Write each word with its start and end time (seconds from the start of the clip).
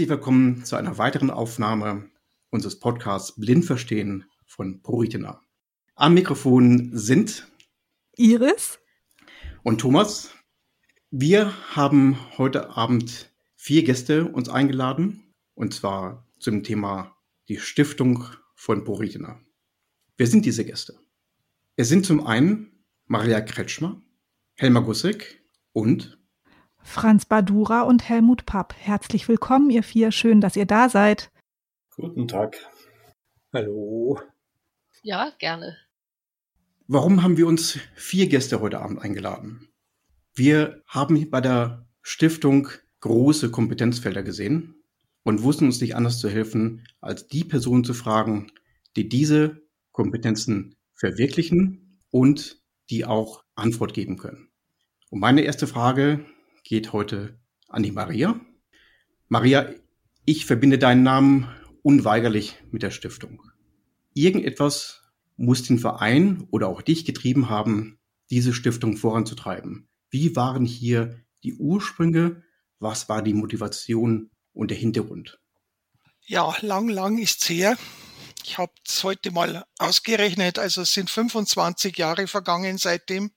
Herzlich 0.00 0.16
willkommen 0.16 0.64
zu 0.64 0.76
einer 0.76 0.96
weiteren 0.96 1.30
Aufnahme 1.30 2.08
unseres 2.48 2.78
Podcasts 2.78 3.38
Blind 3.38 3.66
verstehen 3.66 4.24
von 4.46 4.80
ProRetina. 4.80 5.42
Am 5.94 6.14
Mikrofon 6.14 6.88
sind 6.94 7.46
Iris 8.16 8.78
und 9.62 9.78
Thomas. 9.82 10.30
Wir 11.10 11.52
haben 11.76 12.16
heute 12.38 12.70
Abend 12.70 13.30
vier 13.56 13.84
Gäste 13.84 14.24
uns 14.24 14.48
eingeladen 14.48 15.34
und 15.52 15.74
zwar 15.74 16.26
zum 16.38 16.62
Thema 16.62 17.14
die 17.50 17.58
Stiftung 17.58 18.24
von 18.54 18.84
ProRetina. 18.84 19.38
Wer 20.16 20.26
sind 20.26 20.46
diese 20.46 20.64
Gäste? 20.64 20.98
Es 21.76 21.90
sind 21.90 22.06
zum 22.06 22.26
einen 22.26 22.86
Maria 23.04 23.42
Kretschmer, 23.42 24.00
Helma 24.54 24.80
Gussek 24.80 25.44
und 25.74 26.18
Franz 26.82 27.24
Badura 27.24 27.82
und 27.82 28.08
Helmut 28.08 28.46
Papp. 28.46 28.74
Herzlich 28.76 29.28
willkommen, 29.28 29.70
ihr 29.70 29.82
vier. 29.82 30.12
Schön, 30.12 30.40
dass 30.40 30.56
ihr 30.56 30.66
da 30.66 30.88
seid. 30.88 31.30
Guten 31.94 32.28
Tag. 32.28 32.56
Hallo. 33.52 34.18
Ja, 35.02 35.32
gerne. 35.38 35.76
Warum 36.86 37.22
haben 37.22 37.36
wir 37.36 37.46
uns 37.46 37.78
vier 37.94 38.28
Gäste 38.28 38.60
heute 38.60 38.80
Abend 38.80 39.00
eingeladen? 39.00 39.68
Wir 40.34 40.82
haben 40.86 41.30
bei 41.30 41.40
der 41.40 41.86
Stiftung 42.02 42.68
große 43.00 43.50
Kompetenzfelder 43.50 44.22
gesehen 44.22 44.82
und 45.22 45.42
wussten 45.42 45.66
uns 45.66 45.80
nicht 45.80 45.96
anders 45.96 46.18
zu 46.18 46.28
helfen, 46.28 46.86
als 47.00 47.28
die 47.28 47.44
Person 47.44 47.84
zu 47.84 47.94
fragen, 47.94 48.50
die 48.96 49.08
diese 49.08 49.62
Kompetenzen 49.92 50.76
verwirklichen 50.94 52.00
und 52.10 52.60
die 52.90 53.04
auch 53.04 53.44
Antwort 53.54 53.94
geben 53.94 54.16
können. 54.16 54.50
Und 55.10 55.20
meine 55.20 55.42
erste 55.42 55.66
Frage 55.66 56.24
geht 56.64 56.92
heute 56.92 57.38
an 57.68 57.82
die 57.82 57.92
Maria. 57.92 58.40
Maria, 59.28 59.72
ich 60.24 60.46
verbinde 60.46 60.78
deinen 60.78 61.02
Namen 61.02 61.48
unweigerlich 61.82 62.56
mit 62.70 62.82
der 62.82 62.90
Stiftung. 62.90 63.42
Irgendetwas 64.14 65.02
muss 65.36 65.62
den 65.62 65.78
Verein 65.78 66.46
oder 66.50 66.68
auch 66.68 66.82
dich 66.82 67.04
getrieben 67.04 67.48
haben, 67.48 67.98
diese 68.28 68.52
Stiftung 68.52 68.96
voranzutreiben. 68.96 69.88
Wie 70.10 70.36
waren 70.36 70.64
hier 70.64 71.24
die 71.42 71.54
Ursprünge? 71.54 72.42
Was 72.78 73.08
war 73.08 73.22
die 73.22 73.34
Motivation 73.34 74.30
und 74.52 74.70
der 74.70 74.78
Hintergrund? 74.78 75.40
Ja, 76.26 76.54
lang, 76.60 76.88
lang 76.88 77.18
ist's 77.18 77.48
her. 77.48 77.76
Ich 78.44 78.58
habe 78.58 78.72
es 78.86 79.04
heute 79.04 79.30
mal 79.30 79.64
ausgerechnet, 79.78 80.58
also 80.58 80.82
es 80.82 80.92
sind 80.92 81.10
25 81.10 81.96
Jahre 81.96 82.26
vergangen 82.26 82.78
seitdem. 82.78 83.30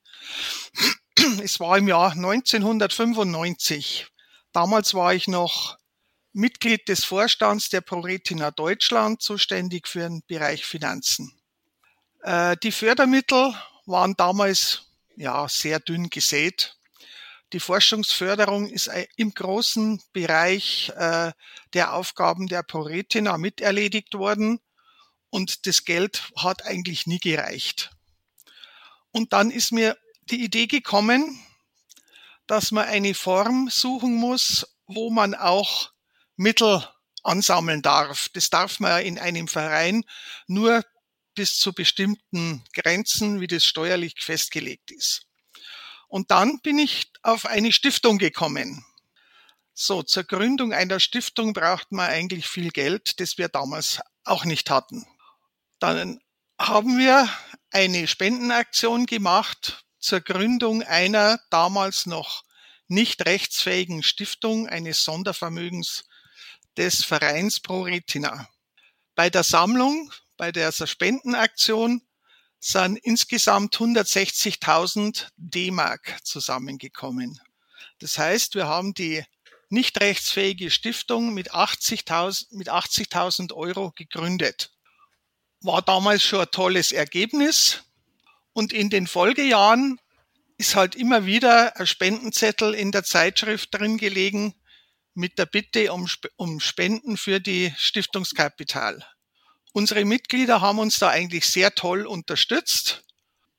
Es 1.44 1.60
war 1.60 1.78
im 1.78 1.88
Jahr 1.88 2.12
1995. 2.12 4.08
Damals 4.52 4.94
war 4.94 5.14
ich 5.14 5.28
noch 5.28 5.78
Mitglied 6.34 6.88
des 6.88 7.04
Vorstands 7.06 7.70
der 7.70 7.82
ProRetina 7.82 8.52
Deutschland, 8.52 9.22
zuständig 9.22 9.88
für 9.88 10.02
den 10.02 10.24
Bereich 10.28 10.66
Finanzen. 10.66 11.32
Äh, 12.24 12.58
die 12.62 12.72
Fördermittel 12.72 13.54
waren 13.86 14.16
damals 14.16 14.88
ja 15.16 15.48
sehr 15.48 15.80
dünn 15.80 16.10
gesät. 16.10 16.78
Die 17.54 17.60
Forschungsförderung 17.60 18.68
ist 18.68 18.90
im 19.16 19.34
großen 19.34 20.02
Bereich 20.12 20.92
äh, 20.96 21.32
der 21.74 21.94
Aufgaben 21.94 22.48
der 22.48 22.64
ProRetina 22.64 23.38
miterledigt 23.38 24.16
worden 24.16 24.60
und 25.30 25.68
das 25.68 25.86
Geld 25.86 26.32
hat 26.36 26.66
eigentlich 26.66 27.06
nie 27.06 27.20
gereicht. 27.20 27.92
Und 29.12 29.32
dann 29.32 29.52
ist 29.52 29.72
mir 29.72 29.96
die 30.30 30.44
Idee 30.44 30.68
gekommen, 30.68 31.40
dass 32.48 32.72
man 32.72 32.86
eine 32.86 33.14
Form 33.14 33.70
suchen 33.70 34.16
muss, 34.16 34.68
wo 34.88 35.10
man 35.10 35.36
auch 35.36 35.92
Mittel 36.36 36.88
ansammeln 37.24 37.82
darf. 37.82 38.30
Das 38.34 38.50
darf 38.50 38.80
man 38.80 39.04
in 39.04 39.18
einem 39.18 39.48
Verein 39.48 40.04
nur 40.48 40.84
bis 41.36 41.58
zu 41.58 41.74
bestimmten 41.74 42.64
Grenzen, 42.74 43.42
wie 43.42 43.48
das 43.48 43.66
steuerlich 43.66 44.16
festgelegt 44.20 44.92
ist. 44.92 45.26
Und 46.08 46.30
dann 46.32 46.60
bin 46.62 46.78
ich 46.78 47.12
auf 47.24 47.46
eine 47.46 47.72
Stiftung 47.72 48.20
gekommen. 48.20 48.86
So, 49.74 50.04
zur 50.04 50.24
Gründung 50.24 50.72
einer 50.74 51.00
Stiftung 51.00 51.54
braucht 51.54 51.92
man 51.92 52.10
eigentlich 52.10 52.48
viel 52.48 52.70
Geld, 52.70 53.20
das 53.20 53.40
wir 53.40 53.48
damals 53.48 54.00
auch 54.24 54.46
nicht 54.46 54.70
hatten. 54.70 55.08
Dann 55.80 56.22
haben 56.60 57.00
wir 57.00 57.28
eine 57.72 58.08
Spendenaktion 58.08 59.08
gemacht 59.08 59.84
zur 60.04 60.20
Gründung 60.20 60.84
einer 60.84 61.40
damals 61.50 62.06
noch 62.06 62.44
nicht 62.88 63.26
rechtsfähigen 63.26 64.04
Stiftung 64.04 64.68
eines 64.68 65.04
Sondervermögens 65.04 66.04
des 66.76 67.06
Vereins 67.06 67.62
Pro 67.62 67.84
Retina. 67.84 68.50
Bei 69.16 69.30
der 69.30 69.44
Sammlung, 69.44 70.12
bei 70.36 70.52
der 70.52 70.74
Spendenaktion 70.74 72.02
sind 72.60 72.98
insgesamt 72.98 73.76
160.000 73.76 75.28
D-Mark 75.38 76.20
zusammengekommen. 76.24 77.40
Das 78.00 78.18
heißt, 78.18 78.56
wir 78.56 78.68
haben 78.68 78.94
die 78.94 79.24
nicht 79.70 80.02
rechtsfähige 80.02 80.70
Stiftung 80.70 81.34
mit 81.34 81.54
80.000 81.54 82.48
mit 82.52 82.70
80.000 82.70 83.54
Euro 83.54 83.92
gegründet. 83.96 84.72
War 85.62 85.82
damals 85.82 86.24
schon 86.24 86.42
ein 86.42 86.52
tolles 86.52 86.92
Ergebnis. 86.92 87.84
Und 88.54 88.72
in 88.72 88.90
den 88.90 89.08
Folgejahren 89.08 90.00
ist 90.58 90.76
halt 90.76 90.96
immer 90.96 91.26
wieder 91.26 91.78
ein 91.78 91.88
Spendenzettel 91.88 92.74
in 92.74 92.92
der 92.92 93.04
Zeitschrift 93.04 93.74
drin 93.74 93.98
gelegen 93.98 94.54
mit 95.16 95.38
der 95.38 95.46
Bitte 95.46 95.92
um, 95.92 96.08
um 96.36 96.60
Spenden 96.60 97.18
für 97.18 97.40
die 97.40 97.74
Stiftungskapital. 97.78 99.06
Unsere 99.74 100.06
Mitglieder 100.06 100.62
haben 100.62 100.80
uns 100.80 101.00
da 101.00 101.10
eigentlich 101.10 101.46
sehr 101.46 101.74
toll 101.74 102.06
unterstützt 102.06 103.04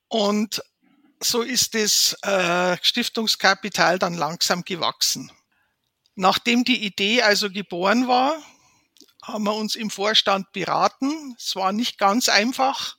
und 0.07 0.61
so 1.21 1.41
ist 1.41 1.73
das 1.75 2.15
äh, 2.23 2.77
Stiftungskapital 2.81 3.99
dann 3.99 4.13
langsam 4.13 4.63
gewachsen. 4.63 5.31
Nachdem 6.15 6.63
die 6.63 6.85
Idee 6.85 7.21
also 7.21 7.49
geboren 7.49 8.07
war, 8.07 8.41
haben 9.23 9.43
wir 9.43 9.55
uns 9.55 9.75
im 9.75 9.89
Vorstand 9.89 10.51
beraten. 10.53 11.35
Es 11.37 11.55
war 11.55 11.71
nicht 11.71 11.97
ganz 11.97 12.29
einfach, 12.29 12.97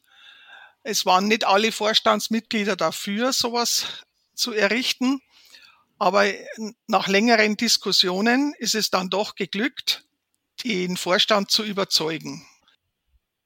es 0.87 1.05
waren 1.05 1.27
nicht 1.27 1.45
alle 1.45 1.73
Vorstandsmitglieder 1.73 2.77
dafür, 2.77 3.33
sowas 3.33 3.87
zu 4.35 4.53
errichten. 4.53 5.21
Aber 5.99 6.27
nach 6.87 7.09
längeren 7.09 7.57
Diskussionen 7.57 8.55
ist 8.59 8.77
es 8.77 8.91
dann 8.91 9.11
doch 9.11 9.35
geglückt, 9.35 10.05
den 10.65 10.97
Vorstand 10.97 11.51
zu 11.51 11.65
überzeugen. 11.65 12.47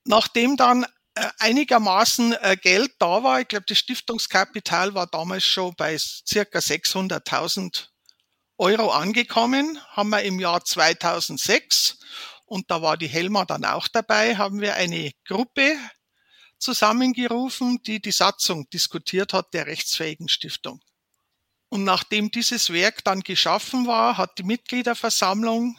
Nachdem 0.04 0.58
dann 0.58 0.84
äh, 1.14 1.28
einigermaßen 1.38 2.34
äh, 2.34 2.56
Geld 2.60 2.92
da 2.98 3.22
war, 3.22 3.40
ich 3.40 3.48
glaube, 3.48 3.66
das 3.68 3.78
Stiftungskapital 3.78 4.94
war 4.94 5.06
damals 5.06 5.44
schon 5.44 5.74
bei 5.76 5.96
circa 5.96 6.58
600.000 6.58 7.86
Euro 8.58 8.90
angekommen, 8.90 9.80
haben 9.88 10.10
wir 10.10 10.22
im 10.22 10.40
Jahr 10.40 10.62
2006 10.62 11.98
und 12.44 12.70
da 12.70 12.82
war 12.82 12.98
die 12.98 13.08
Helma 13.08 13.46
dann 13.46 13.64
auch 13.64 13.88
dabei, 13.88 14.36
haben 14.36 14.60
wir 14.60 14.74
eine 14.74 15.12
Gruppe 15.26 15.78
zusammengerufen, 16.60 17.82
die 17.82 18.00
die 18.00 18.12
Satzung 18.12 18.69
diskutiert 18.71 19.32
hat 19.32 19.53
der 19.54 19.66
rechtsfähigen 19.66 20.28
Stiftung. 20.28 20.81
Und 21.69 21.84
nachdem 21.84 22.30
dieses 22.30 22.72
Werk 22.72 23.04
dann 23.04 23.21
geschaffen 23.21 23.86
war, 23.86 24.16
hat 24.16 24.39
die 24.39 24.42
Mitgliederversammlung 24.42 25.78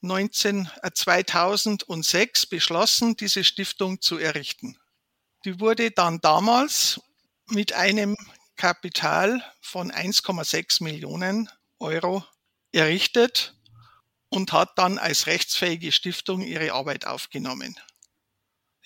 19, 0.00 0.68
äh, 0.82 0.90
2006 0.92 2.46
beschlossen, 2.46 3.16
diese 3.16 3.44
Stiftung 3.44 4.00
zu 4.00 4.18
errichten. 4.18 4.76
Die 5.44 5.60
wurde 5.60 5.90
dann 5.90 6.20
damals 6.20 7.00
mit 7.46 7.72
einem 7.72 8.16
Kapital 8.56 9.42
von 9.60 9.90
1,6 9.90 10.82
Millionen 10.82 11.48
Euro 11.78 12.24
errichtet 12.72 13.54
und 14.28 14.52
hat 14.52 14.76
dann 14.76 14.98
als 14.98 15.26
rechtsfähige 15.26 15.92
Stiftung 15.92 16.42
ihre 16.42 16.72
Arbeit 16.72 17.06
aufgenommen. 17.06 17.78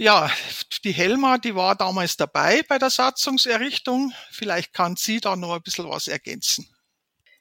Ja, 0.02 0.28
die 0.82 0.90
Helma, 0.90 1.38
die 1.38 1.54
war 1.54 1.76
damals 1.76 2.16
dabei 2.16 2.64
bei 2.68 2.76
der 2.76 2.90
Satzungserrichtung. 2.90 4.12
Vielleicht 4.32 4.72
kann 4.72 4.96
sie 4.96 5.20
da 5.20 5.36
noch 5.36 5.54
ein 5.54 5.62
bisschen 5.62 5.88
was 5.88 6.08
ergänzen. 6.08 6.66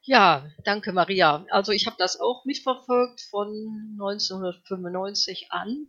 Ja, 0.03 0.47
danke 0.63 0.93
Maria. 0.93 1.43
Also 1.49 1.71
ich 1.71 1.87
habe 1.87 1.95
das 1.97 2.19
auch 2.19 2.45
mitverfolgt 2.45 3.21
von 3.31 3.47
1995 3.93 5.47
an, 5.49 5.87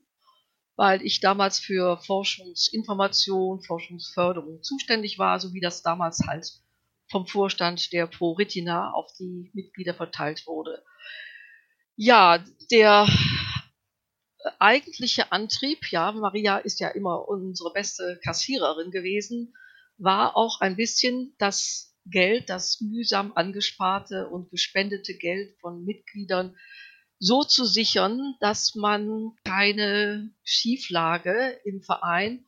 weil 0.74 1.02
ich 1.02 1.20
damals 1.20 1.58
für 1.58 1.98
Forschungsinformation, 1.98 3.62
Forschungsförderung 3.62 4.62
zuständig 4.62 5.18
war, 5.18 5.40
so 5.40 5.52
wie 5.52 5.60
das 5.60 5.82
damals 5.82 6.20
halt 6.26 6.50
vom 7.10 7.26
Vorstand 7.26 7.92
der 7.92 8.06
Pro 8.06 8.32
Retina 8.32 8.92
auf 8.92 9.12
die 9.20 9.50
Mitglieder 9.52 9.92
verteilt 9.92 10.46
wurde. 10.46 10.82
Ja, 11.96 12.42
der 12.70 13.06
eigentliche 14.58 15.32
Antrieb, 15.32 15.90
ja, 15.90 16.12
Maria 16.12 16.58
ist 16.58 16.80
ja 16.80 16.88
immer 16.88 17.28
unsere 17.28 17.72
beste 17.72 18.18
Kassiererin 18.24 18.90
gewesen, 18.90 19.54
war 19.98 20.36
auch 20.36 20.60
ein 20.60 20.76
bisschen 20.76 21.34
das 21.38 21.94
Geld, 22.06 22.50
das 22.50 22.80
mühsam 22.80 23.32
angesparte 23.34 24.28
und 24.28 24.50
gespendete 24.50 25.14
Geld 25.16 25.56
von 25.60 25.84
Mitgliedern 25.84 26.56
so 27.18 27.44
zu 27.44 27.64
sichern, 27.64 28.34
dass 28.40 28.74
man 28.74 29.30
keine 29.44 30.32
Schieflage 30.42 31.60
im 31.64 31.80
Verein 31.80 32.44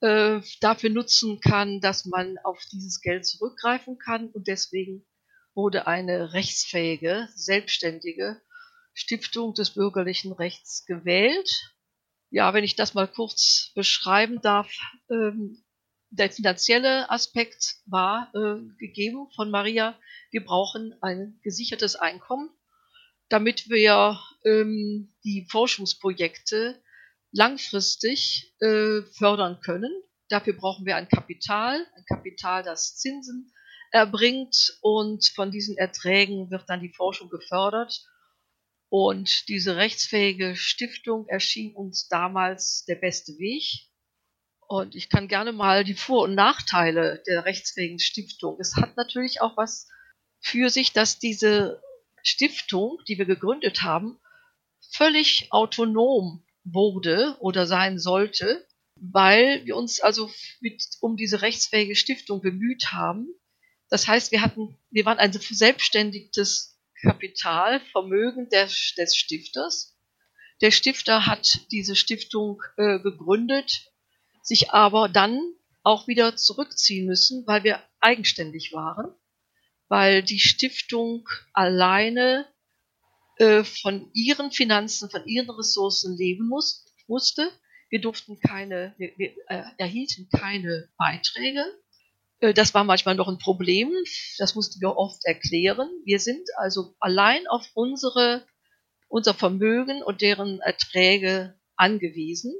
äh, 0.00 0.40
dafür 0.60 0.90
nutzen 0.90 1.40
kann, 1.40 1.80
dass 1.80 2.04
man 2.04 2.38
auf 2.44 2.62
dieses 2.70 3.00
Geld 3.00 3.26
zurückgreifen 3.26 3.98
kann. 3.98 4.28
Und 4.28 4.46
deswegen 4.46 5.04
wurde 5.54 5.88
eine 5.88 6.34
rechtsfähige, 6.34 7.28
selbstständige 7.34 8.40
Stiftung 8.96 9.52
des 9.52 9.74
bürgerlichen 9.74 10.32
Rechts 10.32 10.86
gewählt. 10.86 11.48
Ja, 12.30 12.54
wenn 12.54 12.64
ich 12.64 12.76
das 12.76 12.94
mal 12.94 13.06
kurz 13.06 13.70
beschreiben 13.74 14.40
darf, 14.40 14.72
ähm, 15.10 15.62
der 16.10 16.30
finanzielle 16.30 17.10
Aspekt 17.10 17.76
war 17.84 18.32
äh, 18.34 18.60
gegeben 18.78 19.28
von 19.36 19.50
Maria. 19.50 19.98
Wir 20.30 20.44
brauchen 20.44 20.94
ein 21.02 21.38
gesichertes 21.42 21.94
Einkommen, 21.94 22.48
damit 23.28 23.68
wir 23.68 24.18
ähm, 24.44 25.14
die 25.24 25.46
Forschungsprojekte 25.50 26.82
langfristig 27.32 28.54
äh, 28.60 29.02
fördern 29.18 29.60
können. 29.60 29.92
Dafür 30.30 30.54
brauchen 30.54 30.86
wir 30.86 30.96
ein 30.96 31.08
Kapital, 31.08 31.86
ein 31.96 32.04
Kapital, 32.08 32.62
das 32.62 32.96
Zinsen 32.96 33.52
erbringt 33.90 34.78
und 34.80 35.26
von 35.34 35.50
diesen 35.50 35.76
Erträgen 35.76 36.50
wird 36.50 36.64
dann 36.68 36.80
die 36.80 36.94
Forschung 36.94 37.28
gefördert. 37.28 38.06
Und 38.98 39.50
diese 39.50 39.76
rechtsfähige 39.76 40.56
Stiftung 40.56 41.28
erschien 41.28 41.74
uns 41.74 42.08
damals 42.08 42.86
der 42.86 42.94
beste 42.94 43.38
Weg. 43.38 43.90
Und 44.68 44.94
ich 44.94 45.10
kann 45.10 45.28
gerne 45.28 45.52
mal 45.52 45.84
die 45.84 45.92
Vor- 45.92 46.22
und 46.22 46.34
Nachteile 46.34 47.22
der 47.26 47.44
rechtsfähigen 47.44 47.98
Stiftung. 47.98 48.56
Es 48.58 48.74
hat 48.74 48.96
natürlich 48.96 49.42
auch 49.42 49.54
was 49.58 49.86
für 50.40 50.70
sich, 50.70 50.94
dass 50.94 51.18
diese 51.18 51.82
Stiftung, 52.22 52.96
die 53.06 53.18
wir 53.18 53.26
gegründet 53.26 53.82
haben, 53.82 54.18
völlig 54.92 55.52
autonom 55.52 56.42
wurde 56.64 57.36
oder 57.40 57.66
sein 57.66 57.98
sollte, 57.98 58.66
weil 58.98 59.62
wir 59.66 59.76
uns 59.76 60.00
also 60.00 60.30
mit, 60.60 60.82
um 61.02 61.18
diese 61.18 61.42
rechtsfähige 61.42 61.96
Stiftung 61.96 62.40
bemüht 62.40 62.92
haben. 62.92 63.28
Das 63.90 64.08
heißt, 64.08 64.32
wir 64.32 64.40
hatten, 64.40 64.78
wir 64.88 65.04
waren 65.04 65.18
ein 65.18 65.34
selbstständiges 65.34 66.75
Kapital, 67.06 67.80
Vermögen 67.92 68.48
des, 68.48 68.94
des 68.96 69.16
Stifters. 69.16 69.96
Der 70.60 70.70
Stifter 70.70 71.26
hat 71.26 71.60
diese 71.70 71.94
Stiftung 71.94 72.62
äh, 72.76 72.98
gegründet, 72.98 73.92
sich 74.42 74.70
aber 74.70 75.08
dann 75.08 75.40
auch 75.82 76.08
wieder 76.08 76.36
zurückziehen 76.36 77.06
müssen, 77.06 77.46
weil 77.46 77.62
wir 77.62 77.82
eigenständig 78.00 78.72
waren, 78.72 79.14
weil 79.88 80.22
die 80.22 80.40
Stiftung 80.40 81.28
alleine 81.52 82.46
äh, 83.38 83.62
von 83.62 84.10
ihren 84.14 84.50
Finanzen, 84.50 85.10
von 85.10 85.26
ihren 85.26 85.50
Ressourcen 85.50 86.16
leben 86.16 86.48
muss, 86.48 86.86
musste. 87.06 87.52
Wir 87.88 88.00
durften 88.00 88.40
keine, 88.40 88.94
wir, 88.98 89.12
wir 89.16 89.30
äh, 89.48 89.62
erhielten 89.78 90.28
keine 90.28 90.88
Beiträge. 90.96 91.64
Äh, 92.40 92.54
das 92.54 92.74
war 92.74 92.84
manchmal 92.84 93.14
noch 93.14 93.28
ein 93.28 93.38
Problem. 93.38 93.92
Das 94.38 94.54
mussten 94.54 94.80
wir 94.80 94.96
oft 94.96 95.24
erklären. 95.24 95.90
Wir 96.04 96.20
sind 96.20 96.48
also 96.56 96.94
allein 97.00 97.46
auf 97.46 97.68
unsere, 97.74 98.46
unser 99.08 99.34
Vermögen 99.34 100.02
und 100.02 100.20
deren 100.20 100.60
Erträge 100.60 101.58
angewiesen. 101.76 102.54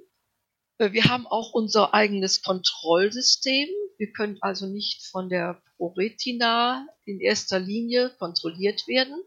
Äh, 0.79 0.93
wir 0.93 1.05
haben 1.05 1.27
auch 1.27 1.53
unser 1.53 1.95
eigenes 1.95 2.43
Kontrollsystem. 2.43 3.69
Wir 3.99 4.13
können 4.13 4.39
also 4.41 4.67
nicht 4.67 5.07
von 5.07 5.29
der 5.29 5.63
ProRetina 5.77 6.87
in 7.05 7.21
erster 7.21 7.59
Linie 7.59 8.11
kontrolliert 8.19 8.87
werden. 8.87 9.23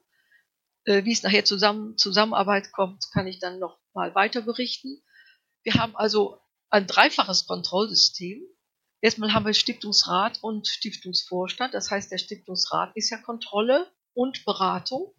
Äh, 0.85 1.05
wie 1.05 1.11
es 1.11 1.23
nachher 1.23 1.45
zusammen, 1.45 1.97
Zusammenarbeit 1.97 2.71
kommt, 2.71 3.05
kann 3.13 3.27
ich 3.27 3.39
dann 3.39 3.59
noch 3.59 3.79
mal 3.93 4.13
weiter 4.15 4.41
berichten. 4.41 5.01
Wir 5.63 5.73
haben 5.73 5.95
also 5.95 6.39
ein 6.69 6.87
dreifaches 6.87 7.45
Kontrollsystem. 7.45 8.41
Erstmal 9.01 9.33
haben 9.33 9.45
wir 9.45 9.53
Stiftungsrat 9.53 10.39
und 10.41 10.67
Stiftungsvorstand. 10.67 11.73
Das 11.73 11.89
heißt, 11.89 12.11
der 12.11 12.17
Stiftungsrat 12.17 12.91
ist 12.95 13.09
ja 13.09 13.17
Kontrolle 13.17 13.89
und 14.13 14.43
Beratung. 14.45 15.13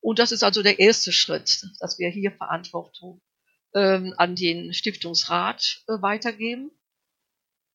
Und 0.00 0.18
das 0.18 0.32
ist 0.32 0.42
also 0.42 0.62
der 0.62 0.78
erste 0.78 1.12
Schritt, 1.12 1.62
dass 1.80 1.98
wir 1.98 2.08
hier 2.08 2.32
Verantwortung 2.32 3.20
ähm, 3.74 4.14
an 4.16 4.34
den 4.34 4.72
Stiftungsrat 4.72 5.82
äh, 5.88 6.00
weitergeben. 6.00 6.70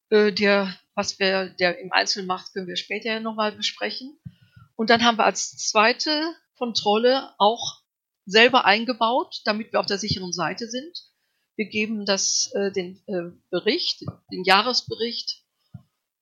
Äh, 0.09 0.31
der, 0.31 0.77
was 0.95 1.19
wir 1.19 1.49
der 1.49 1.79
im 1.79 1.91
Einzelnen 1.91 2.27
macht, 2.27 2.53
können 2.53 2.67
wir 2.67 2.75
später 2.75 3.19
nochmal 3.19 3.51
besprechen. 3.51 4.17
Und 4.75 4.89
dann 4.89 5.03
haben 5.03 5.17
wir 5.17 5.25
als 5.25 5.57
zweite 5.57 6.35
Kontrolle 6.57 7.33
auch 7.37 7.81
selber 8.25 8.65
eingebaut, 8.65 9.41
damit 9.45 9.71
wir 9.73 9.79
auf 9.79 9.85
der 9.85 9.97
sicheren 9.97 10.33
Seite 10.33 10.67
sind. 10.67 11.12
Wir 11.55 11.67
geben 11.67 12.05
das, 12.05 12.51
äh, 12.55 12.71
den 12.71 13.01
äh, 13.07 13.31
Bericht, 13.49 14.01
den 14.31 14.43
Jahresbericht 14.43 15.43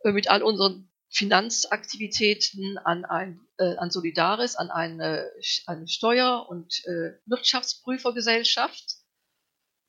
äh, 0.04 0.12
mit 0.12 0.30
all 0.30 0.44
unseren 0.44 0.90
Finanzaktivitäten 1.10 2.78
an, 2.78 3.04
ein, 3.06 3.40
äh, 3.58 3.76
an 3.76 3.92
Solidaris, 3.92 4.56
an 4.56 4.72
eine, 4.72 5.30
eine 5.68 5.88
Steuer- 5.88 6.48
und 6.50 6.74
äh, 6.86 7.18
Wirtschaftsprüfergesellschaft, 7.26 8.96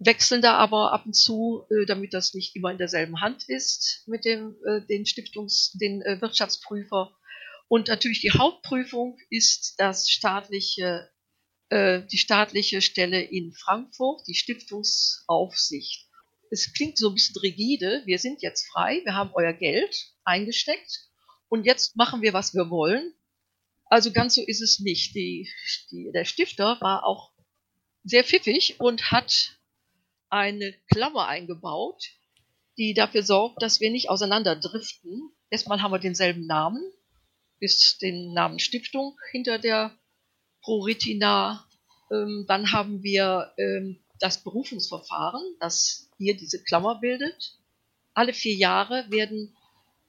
wechseln 0.00 0.42
da 0.42 0.56
aber 0.56 0.92
ab 0.92 1.06
und 1.06 1.14
zu, 1.14 1.64
äh, 1.70 1.86
damit 1.86 2.12
das 2.12 2.34
nicht 2.34 2.56
immer 2.56 2.72
in 2.72 2.78
derselben 2.78 3.20
Hand 3.20 3.48
ist, 3.48 4.02
mit 4.06 4.24
dem, 4.24 4.56
äh, 4.66 4.80
den 4.86 5.04
Stiftungs-, 5.04 5.78
den 5.78 6.02
äh, 6.02 6.20
Wirtschaftsprüfer. 6.20 7.16
Und 7.68 7.86
natürlich 7.86 8.20
die 8.20 8.32
Hauptprüfung 8.32 9.16
ist 9.30 9.74
das 9.78 10.10
staatliche, 10.10 11.08
äh, 11.72 12.06
die 12.06 12.18
staatliche 12.18 12.82
Stelle 12.82 13.22
in 13.22 13.54
Frankfurt, 13.54 14.26
die 14.28 14.34
Stiftungsaufsicht. 14.34 16.06
Es 16.50 16.74
klingt 16.74 16.98
so 16.98 17.08
ein 17.08 17.14
bisschen 17.14 17.40
rigide. 17.40 18.02
Wir 18.04 18.18
sind 18.18 18.42
jetzt 18.42 18.68
frei, 18.70 19.00
wir 19.04 19.14
haben 19.14 19.30
euer 19.32 19.54
Geld 19.54 20.12
eingesteckt 20.22 21.08
und 21.48 21.64
jetzt 21.64 21.96
machen 21.96 22.20
wir, 22.20 22.34
was 22.34 22.52
wir 22.52 22.68
wollen. 22.68 23.14
Also 23.86 24.12
ganz 24.12 24.34
so 24.34 24.42
ist 24.42 24.60
es 24.60 24.80
nicht. 24.80 25.14
Die, 25.14 25.48
die, 25.90 26.10
der 26.12 26.26
Stifter 26.26 26.76
war 26.82 27.06
auch 27.06 27.32
sehr 28.04 28.24
pfiffig 28.24 28.78
und 28.78 29.10
hat 29.10 29.58
eine 30.28 30.74
Klammer 30.92 31.26
eingebaut, 31.26 32.04
die 32.76 32.92
dafür 32.92 33.22
sorgt, 33.22 33.62
dass 33.62 33.80
wir 33.80 33.90
nicht 33.90 34.10
auseinanderdriften. 34.10 35.30
Erstmal 35.48 35.80
haben 35.80 35.92
wir 35.92 35.98
denselben 35.98 36.46
Namen, 36.46 36.82
ist 37.60 38.02
den 38.02 38.34
Namen 38.34 38.58
Stiftung 38.58 39.16
hinter 39.30 39.58
der 39.58 39.96
ProRetina. 40.62 41.68
Ähm, 42.12 42.44
dann 42.46 42.72
haben 42.72 43.02
wir 43.02 43.52
ähm, 43.56 43.98
das 44.20 44.42
Berufungsverfahren, 44.42 45.42
das 45.60 46.10
hier 46.18 46.36
diese 46.36 46.62
Klammer 46.62 47.00
bildet. 47.00 47.58
Alle 48.14 48.32
vier 48.32 48.54
Jahre 48.54 49.06
werden 49.08 49.56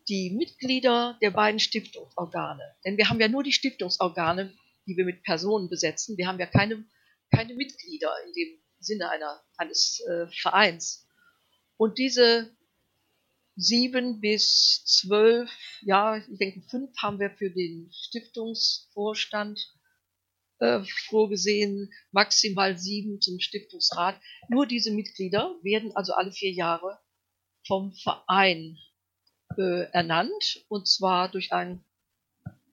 die 0.10 0.32
Mitglieder 0.32 1.18
der 1.22 1.32
beiden 1.32 1.60
Stiftungsorgane, 1.60 2.76
denn 2.84 2.98
wir 2.98 3.10
haben 3.10 3.22
ja 3.22 3.30
nur 3.30 3.44
die 3.44 3.54
Stiftungsorgane, 3.54 4.54
die 4.86 4.98
wir 4.98 5.06
mit 5.06 5.24
Personen 5.24 5.70
besetzen. 5.70 6.18
Wir 6.18 6.28
haben 6.28 6.40
ja 6.40 6.46
keine, 6.46 6.84
keine 7.34 7.54
Mitglieder 7.54 8.12
in 8.28 8.34
dem 8.34 8.60
Sinne 8.80 9.10
einer, 9.10 9.42
eines 9.58 10.02
äh, 10.02 10.28
Vereins. 10.28 11.08
Und 11.78 11.98
diese 11.98 12.52
sieben 13.56 14.20
bis 14.20 14.84
zwölf, 14.86 15.50
ja, 15.82 16.18
ich 16.18 16.38
denke 16.38 16.62
fünf 16.70 16.92
haben 17.02 17.20
wir 17.20 17.30
für 17.30 17.50
den 17.50 17.90
Stiftungsvorstand 17.94 19.60
äh, 20.64 20.84
vorgesehen, 21.10 21.92
maximal 22.12 22.78
sieben 22.78 23.20
zum 23.20 23.40
Stiftungsrat. 23.40 24.20
Nur 24.50 24.66
diese 24.66 24.92
Mitglieder 24.92 25.56
werden 25.62 25.96
also 25.96 26.14
alle 26.14 26.32
vier 26.32 26.52
Jahre 26.52 27.00
vom 27.68 27.94
Verein 27.94 28.78
äh, 29.58 29.92
ernannt 29.92 30.66
und 30.70 30.88
zwar 30.88 31.30
durch 31.30 31.52
ein 31.52 31.84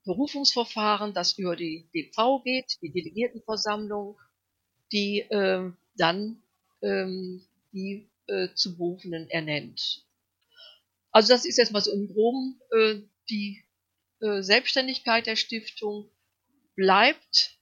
Berufungsverfahren, 0.05 1.13
das 1.13 1.37
über 1.37 1.55
die 1.55 1.89
DV 1.93 2.41
geht, 2.43 2.77
die 2.81 2.91
Delegiertenversammlung, 2.91 4.17
die 4.91 5.19
äh, 5.19 5.71
dann 5.95 6.41
ähm, 6.81 7.45
die 7.73 8.09
äh, 8.27 8.47
zu 8.55 8.77
Berufenen 8.77 9.29
ernennt. 9.29 10.05
Also 11.11 11.33
das 11.33 11.45
ist 11.45 11.57
jetzt 11.57 11.73
mal 11.73 11.81
so 11.81 11.91
im 11.91 12.07
Groben 12.07 12.59
äh, 12.71 13.01
die 13.29 13.63
äh, 14.21 14.41
Selbstständigkeit 14.41 15.27
der 15.27 15.35
Stiftung 15.35 16.09
bleibt. 16.75 17.59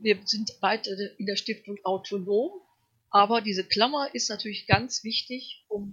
Wir 0.00 0.18
sind 0.24 0.50
weiter 0.60 0.90
in 1.18 1.26
der 1.26 1.36
Stiftung 1.36 1.78
autonom, 1.84 2.50
aber 3.10 3.40
diese 3.42 3.64
Klammer 3.64 4.14
ist 4.14 4.30
natürlich 4.30 4.66
ganz 4.66 5.04
wichtig, 5.04 5.64
um 5.68 5.92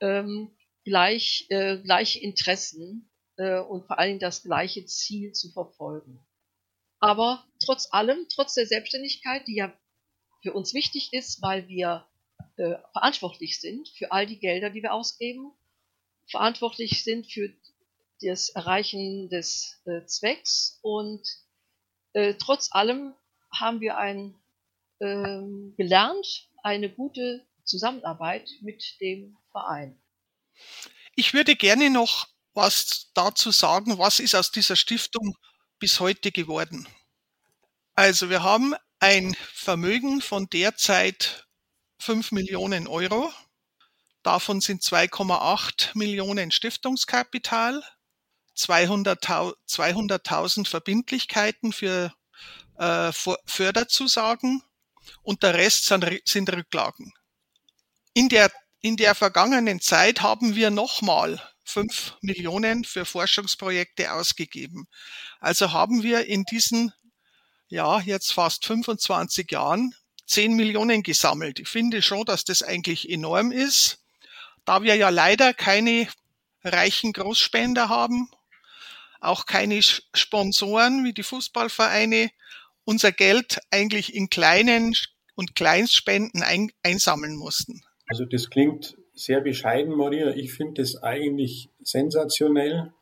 ähm, 0.00 0.50
gleich, 0.84 1.46
äh, 1.50 1.78
gleiche 1.78 2.18
Interessen 2.18 3.08
äh, 3.36 3.60
und 3.60 3.86
vor 3.86 3.96
Dingen 3.98 4.18
das 4.18 4.42
gleiche 4.42 4.84
Ziel 4.86 5.32
zu 5.32 5.52
verfolgen. 5.52 6.18
Aber 6.98 7.46
trotz 7.64 7.92
allem, 7.92 8.26
trotz 8.34 8.54
der 8.54 8.66
Selbstständigkeit, 8.66 9.46
die 9.46 9.56
ja 9.56 9.72
für 10.42 10.52
uns 10.52 10.74
wichtig 10.74 11.12
ist, 11.12 11.40
weil 11.40 11.68
wir 11.68 12.06
äh, 12.56 12.74
verantwortlich 12.92 13.60
sind 13.60 13.88
für 13.90 14.10
all 14.10 14.26
die 14.26 14.38
Gelder, 14.38 14.70
die 14.70 14.82
wir 14.82 14.92
ausgeben, 14.92 15.52
verantwortlich 16.28 17.04
sind 17.04 17.30
für 17.30 17.52
das 18.22 18.50
Erreichen 18.50 19.28
des 19.28 19.80
äh, 19.86 20.04
Zwecks 20.06 20.78
und 20.82 21.22
äh, 22.12 22.34
trotz 22.34 22.72
allem 22.72 23.14
haben 23.52 23.80
wir 23.80 23.98
ein 23.98 24.34
ähm, 25.00 25.74
gelernt, 25.76 26.48
eine 26.62 26.90
gute 26.90 27.46
Zusammenarbeit 27.64 28.48
mit 28.60 28.96
dem 29.00 29.36
Verein. 29.50 30.00
Ich 31.14 31.34
würde 31.34 31.56
gerne 31.56 31.90
noch 31.90 32.28
was 32.52 33.10
dazu 33.14 33.50
sagen, 33.50 33.98
was 33.98 34.20
ist 34.20 34.34
aus 34.34 34.50
dieser 34.50 34.76
Stiftung 34.76 35.36
bis 35.78 36.00
heute 36.00 36.32
geworden. 36.32 36.86
Also 37.94 38.28
wir 38.28 38.42
haben 38.42 38.74
ein 38.98 39.34
Vermögen 39.52 40.20
von 40.20 40.48
derzeit 40.48 41.46
5 42.00 42.32
Millionen 42.32 42.86
Euro. 42.86 43.32
Davon 44.22 44.60
sind 44.60 44.82
2,8 44.82 45.96
Millionen 45.96 46.50
Stiftungskapital, 46.50 47.82
200.000 48.60 49.54
200 49.66 50.68
Verbindlichkeiten 50.68 51.72
für 51.72 52.12
äh, 52.78 53.12
Förderzusagen 53.46 54.62
und 55.22 55.42
der 55.42 55.54
Rest 55.54 55.86
sind, 55.86 56.06
sind 56.24 56.52
Rücklagen. 56.52 57.12
In 58.14 58.28
der, 58.28 58.50
in 58.80 58.96
der 58.96 59.14
vergangenen 59.14 59.80
Zeit 59.80 60.22
haben 60.22 60.54
wir 60.54 60.70
nochmal 60.70 61.40
5 61.64 62.16
Millionen 62.22 62.84
für 62.84 63.04
Forschungsprojekte 63.04 64.12
ausgegeben. 64.12 64.86
Also 65.38 65.72
haben 65.72 66.02
wir 66.02 66.26
in 66.26 66.44
diesen, 66.44 66.92
ja, 67.68 68.00
jetzt 68.00 68.32
fast 68.32 68.66
25 68.66 69.50
Jahren 69.50 69.94
10 70.26 70.54
Millionen 70.54 71.02
gesammelt. 71.02 71.60
Ich 71.60 71.68
finde 71.68 72.02
schon, 72.02 72.24
dass 72.24 72.44
das 72.44 72.62
eigentlich 72.62 73.08
enorm 73.08 73.52
ist. 73.52 73.98
Da 74.64 74.82
wir 74.82 74.94
ja 74.96 75.08
leider 75.08 75.54
keine 75.54 76.08
reichen 76.62 77.12
Großspender 77.12 77.88
haben, 77.88 78.28
auch 79.20 79.46
keine 79.46 79.80
Sponsoren 79.82 81.04
wie 81.04 81.12
die 81.12 81.22
Fußballvereine, 81.22 82.30
unser 82.84 83.12
Geld 83.12 83.58
eigentlich 83.70 84.14
in 84.14 84.30
kleinen 84.30 84.94
und 85.34 85.54
Kleinstspenden 85.54 86.42
ein, 86.42 86.70
einsammeln 86.82 87.36
mussten. 87.36 87.82
Also 88.06 88.24
das 88.24 88.50
klingt 88.50 88.96
sehr 89.14 89.40
bescheiden, 89.40 89.96
Maria. 89.96 90.30
Ich 90.34 90.52
finde 90.52 90.82
das 90.82 91.02
eigentlich 91.02 91.68
sensationell. 91.82 92.92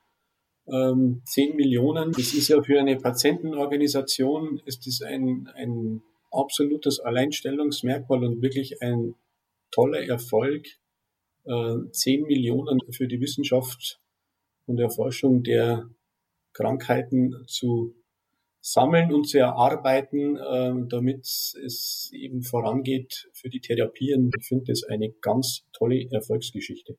Ähm, 0.66 1.22
10 1.24 1.56
Millionen, 1.56 2.12
das 2.12 2.34
ist 2.34 2.48
ja 2.48 2.62
für 2.62 2.78
eine 2.78 2.96
Patientenorganisation, 2.96 4.60
ist 4.66 4.86
das 4.86 5.00
ein, 5.00 5.48
ein 5.54 6.02
absolutes 6.30 7.00
Alleinstellungsmerkmal 7.00 8.22
und 8.22 8.42
wirklich 8.42 8.82
ein 8.82 9.14
toller 9.70 10.02
Erfolg. 10.02 10.66
Äh, 11.44 11.76
10 11.90 12.24
Millionen 12.24 12.80
für 12.90 13.08
die 13.08 13.20
Wissenschaft 13.20 13.98
und 14.66 14.78
Erforschung 14.78 15.42
der 15.42 15.88
Krankheiten 16.58 17.44
zu 17.46 17.94
sammeln 18.60 19.14
und 19.14 19.28
zu 19.28 19.38
erarbeiten, 19.38 20.36
äh, 20.36 20.72
damit 20.88 21.20
es 21.24 22.10
eben 22.12 22.42
vorangeht 22.42 23.30
für 23.32 23.48
die 23.48 23.60
Therapien. 23.60 24.30
Ich 24.38 24.48
finde 24.48 24.64
das 24.66 24.82
eine 24.84 25.10
ganz 25.20 25.64
tolle 25.72 26.10
Erfolgsgeschichte. 26.10 26.96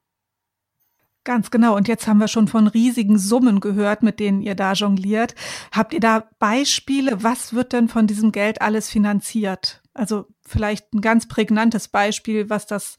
Ganz 1.26 1.52
genau. 1.52 1.76
Und 1.76 1.88
jetzt 1.88 2.08
haben 2.08 2.20
wir 2.20 2.30
schon 2.30 2.48
von 2.48 2.68
riesigen 2.68 3.20
Summen 3.20 3.60
gehört, 3.60 4.04
mit 4.04 4.20
denen 4.20 4.42
ihr 4.42 4.56
da 4.56 4.74
jongliert. 4.74 5.36
Habt 5.72 5.94
ihr 5.94 6.00
da 6.00 6.30
Beispiele? 6.40 7.24
Was 7.24 7.54
wird 7.54 7.74
denn 7.74 7.90
von 7.90 8.08
diesem 8.08 8.32
Geld 8.32 8.62
alles 8.62 8.90
finanziert? 8.90 9.84
Also 9.94 10.26
vielleicht 10.42 10.94
ein 10.94 11.02
ganz 11.02 11.28
prägnantes 11.28 11.90
Beispiel, 11.90 12.50
was 12.50 12.66
das 12.66 12.98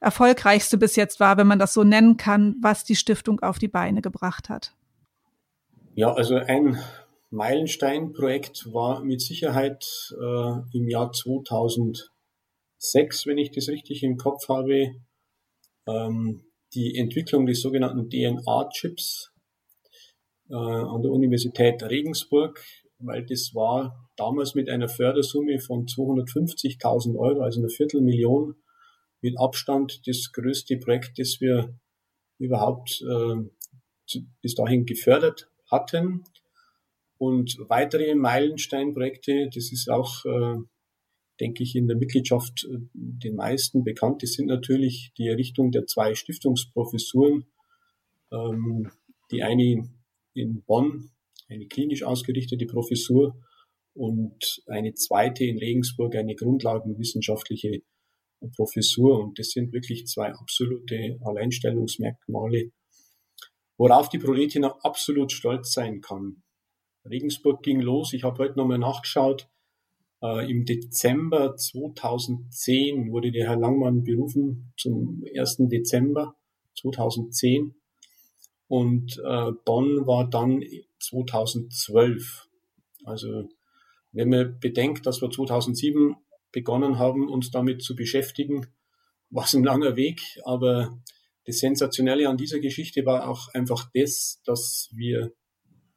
erfolgreichste 0.00 0.78
bis 0.78 0.96
jetzt 0.96 1.20
war, 1.20 1.36
wenn 1.36 1.46
man 1.46 1.58
das 1.58 1.74
so 1.74 1.84
nennen 1.84 2.16
kann, 2.16 2.56
was 2.60 2.84
die 2.84 2.96
Stiftung 2.96 3.40
auf 3.40 3.58
die 3.58 3.68
Beine 3.68 4.00
gebracht 4.00 4.48
hat. 4.48 4.74
Ja, 5.94 6.14
also 6.14 6.36
ein 6.36 6.78
Meilensteinprojekt 7.28 8.72
war 8.72 9.04
mit 9.04 9.20
Sicherheit 9.20 9.84
äh, 10.18 10.52
im 10.72 10.88
Jahr 10.88 11.12
2006, 11.12 12.06
wenn 13.26 13.36
ich 13.36 13.50
das 13.50 13.68
richtig 13.68 14.02
im 14.02 14.16
Kopf 14.16 14.48
habe, 14.48 14.94
ähm, 15.86 16.46
die 16.72 16.96
Entwicklung 16.96 17.44
des 17.44 17.60
sogenannten 17.60 18.08
DNA-Chips 18.08 19.34
äh, 20.48 20.54
an 20.54 21.02
der 21.02 21.12
Universität 21.12 21.82
Regensburg, 21.82 22.64
weil 22.98 23.26
das 23.26 23.54
war 23.54 24.08
damals 24.16 24.54
mit 24.54 24.70
einer 24.70 24.88
Fördersumme 24.88 25.60
von 25.60 25.84
250.000 25.84 27.18
Euro, 27.18 27.42
also 27.42 27.60
einer 27.60 27.68
Viertelmillion, 27.68 28.54
mit 29.20 29.38
Abstand 29.38 30.00
das 30.06 30.32
größte 30.32 30.78
Projekt, 30.78 31.18
das 31.18 31.38
wir 31.42 31.78
überhaupt 32.38 33.02
äh, 33.02 34.22
bis 34.40 34.54
dahin 34.54 34.86
gefördert 34.86 35.51
hatten. 35.72 36.22
Und 37.18 37.56
weitere 37.68 38.14
Meilensteinprojekte, 38.14 39.48
das 39.52 39.72
ist 39.72 39.88
auch, 39.90 40.24
äh, 40.24 40.58
denke 41.40 41.62
ich, 41.62 41.74
in 41.74 41.88
der 41.88 41.96
Mitgliedschaft 41.96 42.64
äh, 42.64 42.78
den 42.92 43.36
meisten 43.36 43.82
bekannt, 43.82 44.22
das 44.22 44.32
sind 44.32 44.46
natürlich 44.46 45.12
die 45.18 45.28
Errichtung 45.28 45.72
der 45.72 45.86
zwei 45.86 46.14
Stiftungsprofessuren. 46.14 47.46
Ähm, 48.30 48.90
die 49.32 49.42
eine 49.42 49.88
in 50.34 50.62
Bonn, 50.64 51.10
eine 51.48 51.66
klinisch 51.66 52.02
ausgerichtete 52.04 52.66
Professur 52.66 53.36
und 53.94 54.62
eine 54.66 54.94
zweite 54.94 55.44
in 55.44 55.58
Regensburg, 55.58 56.14
eine 56.14 56.34
grundlagenwissenschaftliche 56.34 57.82
Professur. 58.56 59.22
Und 59.22 59.38
das 59.38 59.50
sind 59.50 59.72
wirklich 59.72 60.06
zwei 60.06 60.32
absolute 60.32 61.18
Alleinstellungsmerkmale 61.22 62.72
worauf 63.82 64.08
die 64.08 64.20
Proletina 64.20 64.76
absolut 64.84 65.32
stolz 65.32 65.72
sein 65.72 66.00
kann. 66.00 66.44
Regensburg 67.04 67.64
ging 67.64 67.80
los, 67.80 68.12
ich 68.12 68.22
habe 68.22 68.38
heute 68.38 68.56
nochmal 68.56 68.78
nachgeschaut, 68.78 69.48
äh, 70.22 70.48
im 70.48 70.64
Dezember 70.64 71.56
2010 71.56 73.10
wurde 73.10 73.32
der 73.32 73.48
Herr 73.48 73.56
Langmann 73.56 74.04
berufen 74.04 74.72
zum 74.76 75.24
1. 75.36 75.62
Dezember 75.62 76.36
2010 76.78 77.74
und 78.68 79.20
äh, 79.26 79.50
Bonn 79.64 80.06
war 80.06 80.30
dann 80.30 80.62
2012. 81.00 82.46
Also 83.04 83.48
wenn 84.12 84.28
man 84.28 84.60
bedenkt, 84.60 85.06
dass 85.06 85.22
wir 85.22 85.30
2007 85.30 86.14
begonnen 86.52 87.00
haben, 87.00 87.28
uns 87.28 87.50
damit 87.50 87.82
zu 87.82 87.96
beschäftigen, 87.96 88.68
war 89.30 89.42
es 89.42 89.54
ein 89.54 89.64
langer 89.64 89.96
Weg, 89.96 90.20
aber 90.44 91.02
das 91.44 91.58
Sensationelle 91.58 92.28
an 92.28 92.36
dieser 92.36 92.60
Geschichte 92.60 93.04
war 93.04 93.28
auch 93.28 93.48
einfach 93.54 93.90
das, 93.94 94.40
dass 94.44 94.90
wir 94.94 95.32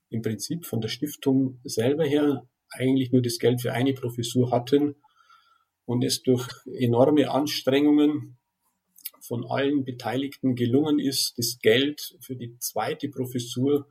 im 0.10 0.22
Prinzip 0.22 0.66
von 0.66 0.82
der 0.82 0.90
Stiftung 0.90 1.60
selber 1.64 2.06
her 2.06 2.48
eigentlich 2.70 3.12
nur 3.12 3.22
das 3.22 3.40
Geld 3.40 3.62
für 3.62 3.74
eine 3.74 3.94
Professur 3.94 4.52
hatten 4.52 4.96
und 5.86 6.04
es 6.04 6.24
durch 6.24 6.48
enorme 6.66 7.30
Anstrengungen 7.30 8.38
von 9.22 9.46
allen 9.46 9.84
Beteiligten 9.84 10.56
gelungen 10.56 11.00
ist, 11.00 11.38
das 11.38 11.60
Geld 11.60 12.16
für 12.20 12.36
die 12.36 12.58
zweite 12.60 13.10
Professur 13.10 13.88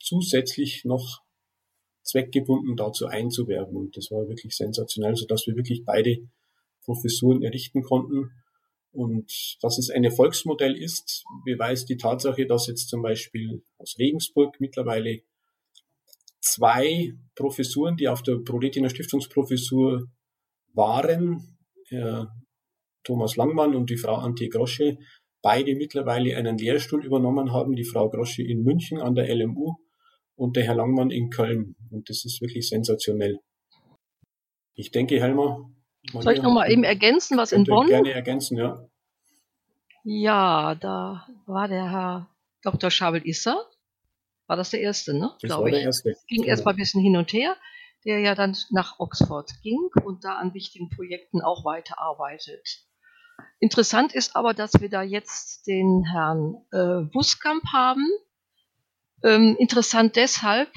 zusätzlich 0.00 0.84
noch 0.84 1.22
zweckgebunden 2.02 2.76
dazu 2.76 3.06
einzuwerben. 3.06 3.76
Und 3.76 3.96
das 3.96 4.10
war 4.10 4.28
wirklich 4.28 4.56
sensationell, 4.56 5.16
sodass 5.16 5.46
wir 5.46 5.56
wirklich 5.56 5.84
beide 5.84 6.28
Professuren 6.82 7.42
errichten 7.42 7.82
konnten. 7.82 8.30
Und 8.94 9.58
dass 9.60 9.78
es 9.78 9.90
ein 9.90 10.04
Erfolgsmodell 10.04 10.76
ist, 10.76 11.24
beweist 11.44 11.88
die 11.88 11.96
Tatsache, 11.96 12.46
dass 12.46 12.68
jetzt 12.68 12.88
zum 12.88 13.02
Beispiel 13.02 13.62
aus 13.78 13.96
Regensburg 13.98 14.60
mittlerweile 14.60 15.22
zwei 16.40 17.12
Professuren, 17.34 17.96
die 17.96 18.08
auf 18.08 18.22
der 18.22 18.36
Proletiner 18.36 18.88
Stiftungsprofessur 18.88 20.06
waren, 20.74 21.58
Herr 21.88 22.32
Thomas 23.02 23.36
Langmann 23.36 23.74
und 23.74 23.90
die 23.90 23.96
Frau 23.96 24.14
Antje 24.14 24.48
Grosche, 24.48 24.96
beide 25.42 25.74
mittlerweile 25.74 26.36
einen 26.36 26.56
Lehrstuhl 26.56 27.04
übernommen 27.04 27.52
haben, 27.52 27.74
die 27.74 27.84
Frau 27.84 28.08
Grosche 28.08 28.42
in 28.42 28.62
München 28.62 29.00
an 29.00 29.14
der 29.14 29.34
LMU 29.34 29.74
und 30.36 30.56
der 30.56 30.64
Herr 30.64 30.76
Langmann 30.76 31.10
in 31.10 31.30
Köln. 31.30 31.74
Und 31.90 32.08
das 32.08 32.24
ist 32.24 32.40
wirklich 32.40 32.68
sensationell. 32.68 33.38
Ich 34.74 34.90
denke, 34.90 35.20
Helmer, 35.20 35.70
soll 36.12 36.34
ich 36.34 36.42
nochmal 36.42 36.70
eben 36.70 36.84
ergänzen, 36.84 37.36
was 37.38 37.52
in 37.52 37.64
Bonn? 37.64 37.88
Gerne 37.88 38.12
ergänzen, 38.12 38.58
ja. 38.58 38.86
Ja, 40.04 40.74
da 40.74 41.26
war 41.46 41.68
der 41.68 41.90
Herr 41.90 42.30
Dr. 42.62 42.90
Schabel-Isser. 42.90 43.56
War 44.46 44.56
das 44.56 44.70
der 44.70 44.80
erste, 44.80 45.14
ne? 45.14 45.30
Das 45.40 45.48
Glaube 45.48 45.64
war 45.64 45.70
der 45.70 45.80
erste. 45.80 46.14
Ging 46.26 46.42
genau. 46.42 46.48
erst 46.48 46.64
mal 46.64 46.72
ein 46.72 46.76
bisschen 46.76 47.00
hin 47.00 47.16
und 47.16 47.32
her, 47.32 47.56
der 48.04 48.20
ja 48.20 48.34
dann 48.34 48.54
nach 48.70 48.98
Oxford 48.98 49.50
ging 49.62 49.80
und 50.04 50.24
da 50.24 50.36
an 50.36 50.52
wichtigen 50.52 50.90
Projekten 50.90 51.40
auch 51.40 51.64
weiterarbeitet. 51.64 52.84
Interessant 53.60 54.14
ist 54.14 54.36
aber, 54.36 54.52
dass 54.52 54.78
wir 54.78 54.90
da 54.90 55.02
jetzt 55.02 55.66
den 55.66 56.04
Herrn 56.04 56.56
äh, 56.72 57.10
Buskamp 57.10 57.64
haben. 57.72 58.06
Ähm, 59.22 59.56
interessant 59.58 60.16
deshalb, 60.16 60.70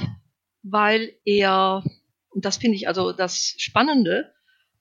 weil 0.64 1.14
er, 1.26 1.84
und 2.30 2.46
das 2.46 2.58
finde 2.58 2.78
ich 2.78 2.88
also 2.88 3.12
das 3.12 3.56
Spannende, 3.58 4.34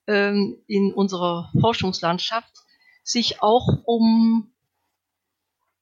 ähm, 0.07 0.59
in 0.67 0.93
unserer 0.93 1.51
Forschungslandschaft 1.61 2.53
sich 3.03 3.43
auch 3.43 3.83
um 3.85 4.53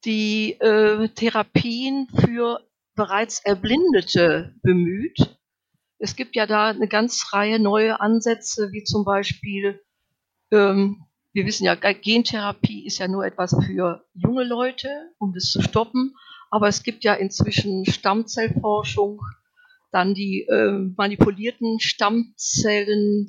die 0.05 0.53
äh, 0.59 1.09
Therapien 1.09 2.07
für 2.15 2.61
bereits 2.95 3.39
Erblindete 3.39 4.55
bemüht. 4.61 5.37
es 5.97 6.15
gibt 6.15 6.35
ja 6.35 6.45
da 6.45 6.67
eine 6.69 6.87
ganz 6.87 7.33
Reihe 7.33 7.59
neue 7.59 7.99
Ansätze, 7.99 8.71
wie 8.71 8.83
zum 8.83 9.05
Beispiel, 9.05 9.81
ähm, 10.51 11.05
wir 11.33 11.45
wissen 11.45 11.65
ja, 11.65 11.75
Gentherapie 11.75 12.85
ist 12.85 12.99
ja 12.99 13.07
nur 13.07 13.25
etwas 13.25 13.55
für 13.65 14.05
junge 14.13 14.43
Leute, 14.43 14.89
um 15.17 15.33
das 15.33 15.45
zu 15.45 15.61
stoppen. 15.61 16.15
Aber 16.51 16.67
es 16.67 16.83
gibt 16.83 17.03
ja 17.03 17.13
inzwischen 17.13 17.85
Stammzellforschung, 17.85 19.21
dann 19.91 20.13
die 20.13 20.41
äh, 20.43 20.71
manipulierten 20.95 21.79
Stammzellen, 21.79 23.27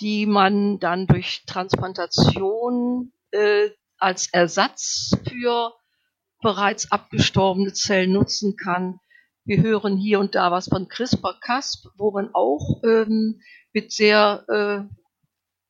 die 0.00 0.26
man 0.26 0.78
dann 0.78 1.06
durch 1.06 1.44
Transplantation 1.46 3.12
äh, 3.30 3.70
als 3.98 4.32
Ersatz 4.32 5.10
für 5.28 5.72
bereits 6.42 6.92
abgestorbene 6.92 7.72
Zellen 7.72 8.12
nutzen 8.12 8.56
kann. 8.56 9.00
Wir 9.44 9.62
hören 9.62 9.96
hier 9.96 10.20
und 10.20 10.34
da 10.34 10.50
was 10.50 10.68
von 10.68 10.88
CRISPR-Cas, 10.88 11.88
wo 11.96 12.10
man 12.10 12.30
auch 12.34 12.82
ähm, 12.84 13.40
mit 13.72 13.92
sehr 13.92 14.44
äh, 14.48 14.94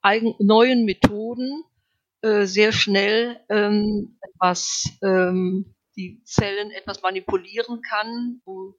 eigen, 0.00 0.35
neuen 0.38 0.85
Methoden 0.85 1.62
äh, 2.23 2.47
sehr 2.47 2.73
schnell 2.73 3.40
ähm, 3.49 4.18
etwas, 4.21 4.85
ähm, 5.02 5.75
die 5.97 6.23
Zellen 6.25 6.71
etwas 6.71 7.02
manipulieren 7.02 7.80
kann, 7.83 8.40
um 8.45 8.75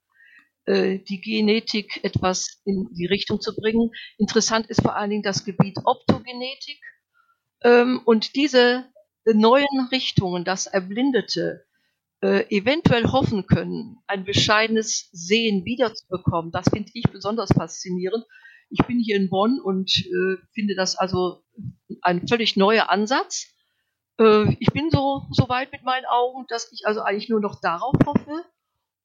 die 0.68 1.22
Genetik 1.22 2.04
etwas 2.04 2.62
in 2.66 2.90
die 2.92 3.06
Richtung 3.06 3.40
zu 3.40 3.56
bringen. 3.56 3.92
Interessant 4.18 4.68
ist 4.68 4.82
vor 4.82 4.98
allen 4.98 5.10
Dingen 5.10 5.24
das 5.24 5.46
Gebiet 5.46 5.78
Optogenetik. 5.86 6.82
Ähm, 7.64 8.02
und 8.04 8.36
diese 8.36 8.86
neuen 9.26 9.88
Richtungen, 9.92 10.44
das 10.44 10.68
Erblindete, 10.68 11.66
äh, 12.22 12.46
eventuell 12.50 13.06
hoffen 13.06 13.46
können, 13.46 13.98
ein 14.08 14.26
bescheidenes 14.26 15.10
Sehen 15.12 15.66
wiederzubekommen, 15.66 16.52
das 16.52 16.66
finde 16.72 16.90
ich 16.94 17.04
besonders 17.12 17.52
faszinierend. 17.52 18.26
Ich 18.70 18.86
bin 18.86 19.00
hier 19.00 19.16
in 19.18 19.30
Bonn 19.30 19.60
und 19.62 19.92
äh, 19.98 20.38
finde 20.54 20.76
das 20.76 20.98
also 20.98 21.44
ein 22.02 22.28
völlig 22.28 22.58
neuer 22.58 22.90
Ansatz. 22.90 23.48
Äh, 24.20 24.56
ich 24.60 24.72
bin 24.74 24.90
so, 24.90 25.24
so 25.32 25.48
weit 25.48 25.72
mit 25.72 25.84
meinen 25.84 26.06
Augen, 26.06 26.46
dass 26.50 26.72
ich 26.72 26.86
also 26.86 27.02
eigentlich 27.02 27.30
nur 27.30 27.40
noch 27.40 27.62
darauf 27.62 27.96
hoffe, 28.06 28.44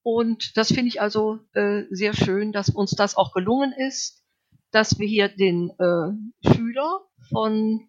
und 0.03 0.57
das 0.57 0.69
finde 0.69 0.89
ich 0.89 1.01
also 1.01 1.39
äh, 1.55 1.83
sehr 1.91 2.15
schön, 2.15 2.53
dass 2.53 2.69
uns 2.69 2.93
das 2.93 3.17
auch 3.17 3.33
gelungen 3.33 3.73
ist, 3.73 4.25
dass 4.73 4.99
wir 4.99 5.07
hier 5.07 5.29
den 5.29 5.71
äh, 5.79 6.53
Schüler 6.55 7.03
von 7.31 7.89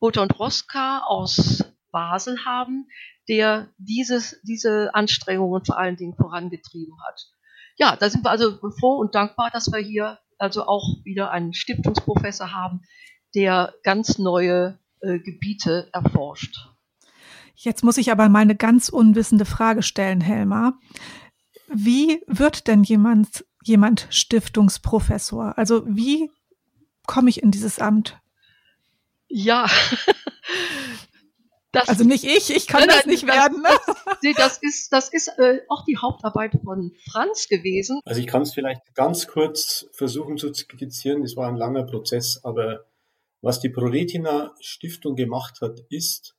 Butter 0.00 0.22
und 0.22 0.38
Roska 0.38 1.02
aus 1.06 1.64
Basel 1.92 2.44
haben, 2.44 2.88
der 3.28 3.68
dieses, 3.78 4.40
diese 4.42 4.94
Anstrengungen 4.94 5.64
vor 5.64 5.78
allen 5.78 5.96
Dingen 5.96 6.16
vorangetrieben 6.16 6.96
hat. 7.06 7.20
Ja, 7.76 7.96
da 7.96 8.10
sind 8.10 8.24
wir 8.24 8.30
also 8.30 8.58
froh 8.80 8.96
und 8.96 9.14
dankbar, 9.14 9.50
dass 9.52 9.70
wir 9.70 9.78
hier 9.78 10.18
also 10.38 10.66
auch 10.66 10.96
wieder 11.04 11.30
einen 11.30 11.54
Stiftungsprofessor 11.54 12.52
haben, 12.52 12.80
der 13.34 13.74
ganz 13.84 14.18
neue 14.18 14.78
äh, 15.00 15.18
Gebiete 15.20 15.88
erforscht. 15.92 16.68
Jetzt 17.54 17.84
muss 17.84 17.98
ich 17.98 18.10
aber 18.10 18.28
mal 18.28 18.40
eine 18.40 18.56
ganz 18.56 18.88
unwissende 18.88 19.44
Frage 19.44 19.82
stellen, 19.82 20.20
Helma. 20.20 20.78
Wie 21.74 22.22
wird 22.26 22.66
denn 22.66 22.82
jemand, 22.82 23.44
jemand 23.62 24.06
Stiftungsprofessor? 24.10 25.56
Also 25.56 25.84
wie 25.86 26.30
komme 27.06 27.30
ich 27.30 27.42
in 27.42 27.50
dieses 27.50 27.78
Amt? 27.78 28.20
Ja. 29.28 29.66
Das, 31.74 31.88
also 31.88 32.04
nicht 32.04 32.24
ich, 32.24 32.54
ich 32.54 32.66
kann 32.66 32.80
nein, 32.80 32.98
das 32.98 33.06
nicht 33.06 33.26
das, 33.26 33.34
werden. 33.34 33.62
Ne? 33.62 33.68
Das, 34.22 34.36
das, 34.36 34.58
ist, 34.60 34.92
das 34.92 35.10
ist 35.10 35.28
äh, 35.38 35.62
auch 35.70 35.86
die 35.86 35.96
Hauptarbeit 35.96 36.52
von 36.62 36.92
Franz 37.10 37.48
gewesen. 37.48 37.98
Also 38.04 38.20
ich 38.20 38.26
kann 38.26 38.42
es 38.42 38.52
vielleicht 38.52 38.94
ganz 38.94 39.26
kurz 39.26 39.86
versuchen 39.92 40.36
zu 40.36 40.52
skizzieren. 40.52 41.22
Es 41.22 41.34
war 41.34 41.48
ein 41.48 41.56
langer 41.56 41.84
Prozess, 41.84 42.40
aber 42.44 42.84
was 43.40 43.58
die 43.60 43.70
ProRetina 43.70 44.54
Stiftung 44.60 45.16
gemacht 45.16 45.62
hat, 45.62 45.80
ist, 45.88 46.36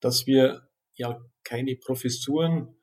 dass 0.00 0.26
wir 0.26 0.68
ja 0.96 1.18
keine 1.44 1.74
Professuren 1.76 2.77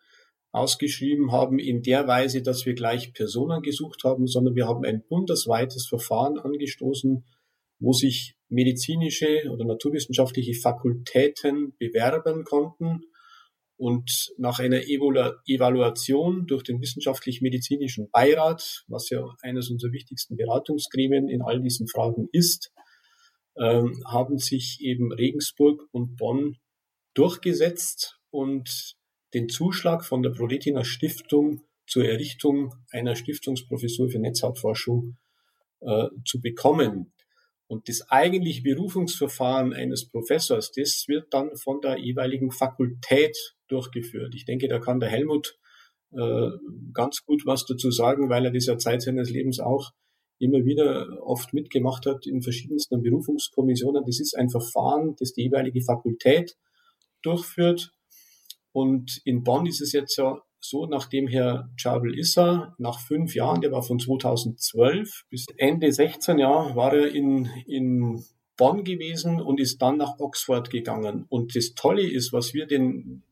ausgeschrieben 0.55 1.31
haben 1.31 1.59
in 1.59 1.81
der 1.81 2.07
Weise, 2.07 2.41
dass 2.41 2.65
wir 2.65 2.73
gleich 2.73 3.13
Personen 3.13 3.61
gesucht 3.61 4.03
haben, 4.03 4.25
sondern 4.27 4.55
wir 4.55 4.67
haben 4.67 4.85
ein 4.85 5.03
bundesweites 5.07 5.87
Verfahren 5.87 6.39
angestoßen, 6.39 7.25
wo 7.79 7.93
sich 7.93 8.35
medizinische 8.49 9.49
oder 9.51 9.65
naturwissenschaftliche 9.65 10.53
Fakultäten 10.53 11.75
bewerben 11.77 12.43
konnten. 12.43 13.01
Und 13.77 14.33
nach 14.37 14.59
einer 14.59 14.83
Evaluation 14.87 16.47
durch 16.47 16.63
den 16.63 16.79
wissenschaftlich-medizinischen 16.79 18.09
Beirat, 18.09 18.85
was 18.87 19.09
ja 19.09 19.27
eines 19.41 19.69
unserer 19.69 19.91
wichtigsten 19.91 20.37
Beratungsgremien 20.37 21.27
in 21.27 21.41
all 21.41 21.61
diesen 21.61 21.87
Fragen 21.89 22.29
ist, 22.31 22.71
ähm, 23.57 24.01
haben 24.07 24.37
sich 24.37 24.79
eben 24.79 25.11
Regensburg 25.11 25.81
und 25.91 26.15
Bonn 26.15 26.55
durchgesetzt 27.13 28.17
und 28.29 28.95
den 29.35 29.49
Zuschlag 29.49 30.05
von 30.05 30.23
der 30.23 30.29
Proretina 30.29 30.83
Stiftung 30.85 31.61
zur 31.85 32.05
Errichtung 32.05 32.73
einer 32.89 33.15
Stiftungsprofessur 33.15 34.09
für 34.09 34.17
Netzhautforschung 34.17 35.17
äh, 35.81 36.07
zu 36.25 36.41
bekommen. 36.41 37.13
Und 37.67 37.89
das 37.89 38.09
eigentliche 38.09 38.63
Berufungsverfahren 38.63 39.73
eines 39.73 40.09
Professors, 40.09 40.71
das 40.71 41.05
wird 41.07 41.33
dann 41.33 41.55
von 41.57 41.81
der 41.81 41.97
jeweiligen 41.97 42.51
Fakultät 42.51 43.35
durchgeführt. 43.67 44.33
Ich 44.35 44.45
denke, 44.45 44.69
da 44.69 44.79
kann 44.79 44.99
der 44.99 45.09
Helmut 45.09 45.57
äh, 46.11 46.49
ganz 46.93 47.25
gut 47.25 47.45
was 47.45 47.65
dazu 47.65 47.91
sagen, 47.91 48.29
weil 48.29 48.45
er 48.45 48.51
dieser 48.51 48.77
Zeit 48.77 49.01
seines 49.01 49.29
Lebens 49.29 49.59
auch 49.59 49.91
immer 50.39 50.63
wieder 50.63 51.21
oft 51.23 51.53
mitgemacht 51.53 52.05
hat 52.05 52.25
in 52.25 52.41
verschiedensten 52.41 53.01
Berufungskommissionen. 53.01 54.03
Das 54.05 54.19
ist 54.19 54.37
ein 54.37 54.49
Verfahren, 54.49 55.15
das 55.19 55.33
die 55.33 55.43
jeweilige 55.43 55.81
Fakultät 55.81 56.55
durchführt 57.21 57.91
und 58.75 59.21
in 59.23 59.41
Bonn 59.41 59.67
ist 59.67 59.79
es 59.79 59.93
jetzt 59.93 60.17
ja 60.17 60.37
so, 60.59 60.85
nachdem 60.85 61.29
Herr 61.29 61.69
Chabel 61.77 62.19
Issa 62.19 62.75
nach 62.77 62.99
fünf 62.99 63.33
Jahren, 63.33 63.61
der 63.61 63.71
war 63.71 63.83
von 63.83 63.99
2012 63.99 65.27
bis 65.29 65.45
Ende 65.55 65.93
16 65.93 66.39
Jahre, 66.39 66.75
war 66.75 66.93
er 66.93 67.09
in, 67.15 67.45
in 67.67 68.21
Bonn 68.57 68.83
gewesen 68.83 69.39
und 69.39 69.61
ist 69.61 69.81
dann 69.81 69.95
nach 69.95 70.19
Oxford 70.19 70.69
gegangen. 70.69 71.25
Und 71.29 71.55
das 71.55 71.73
Tolle 71.73 72.05
ist, 72.05 72.33
was 72.33 72.53
wir 72.53 72.67
den, 72.67 73.23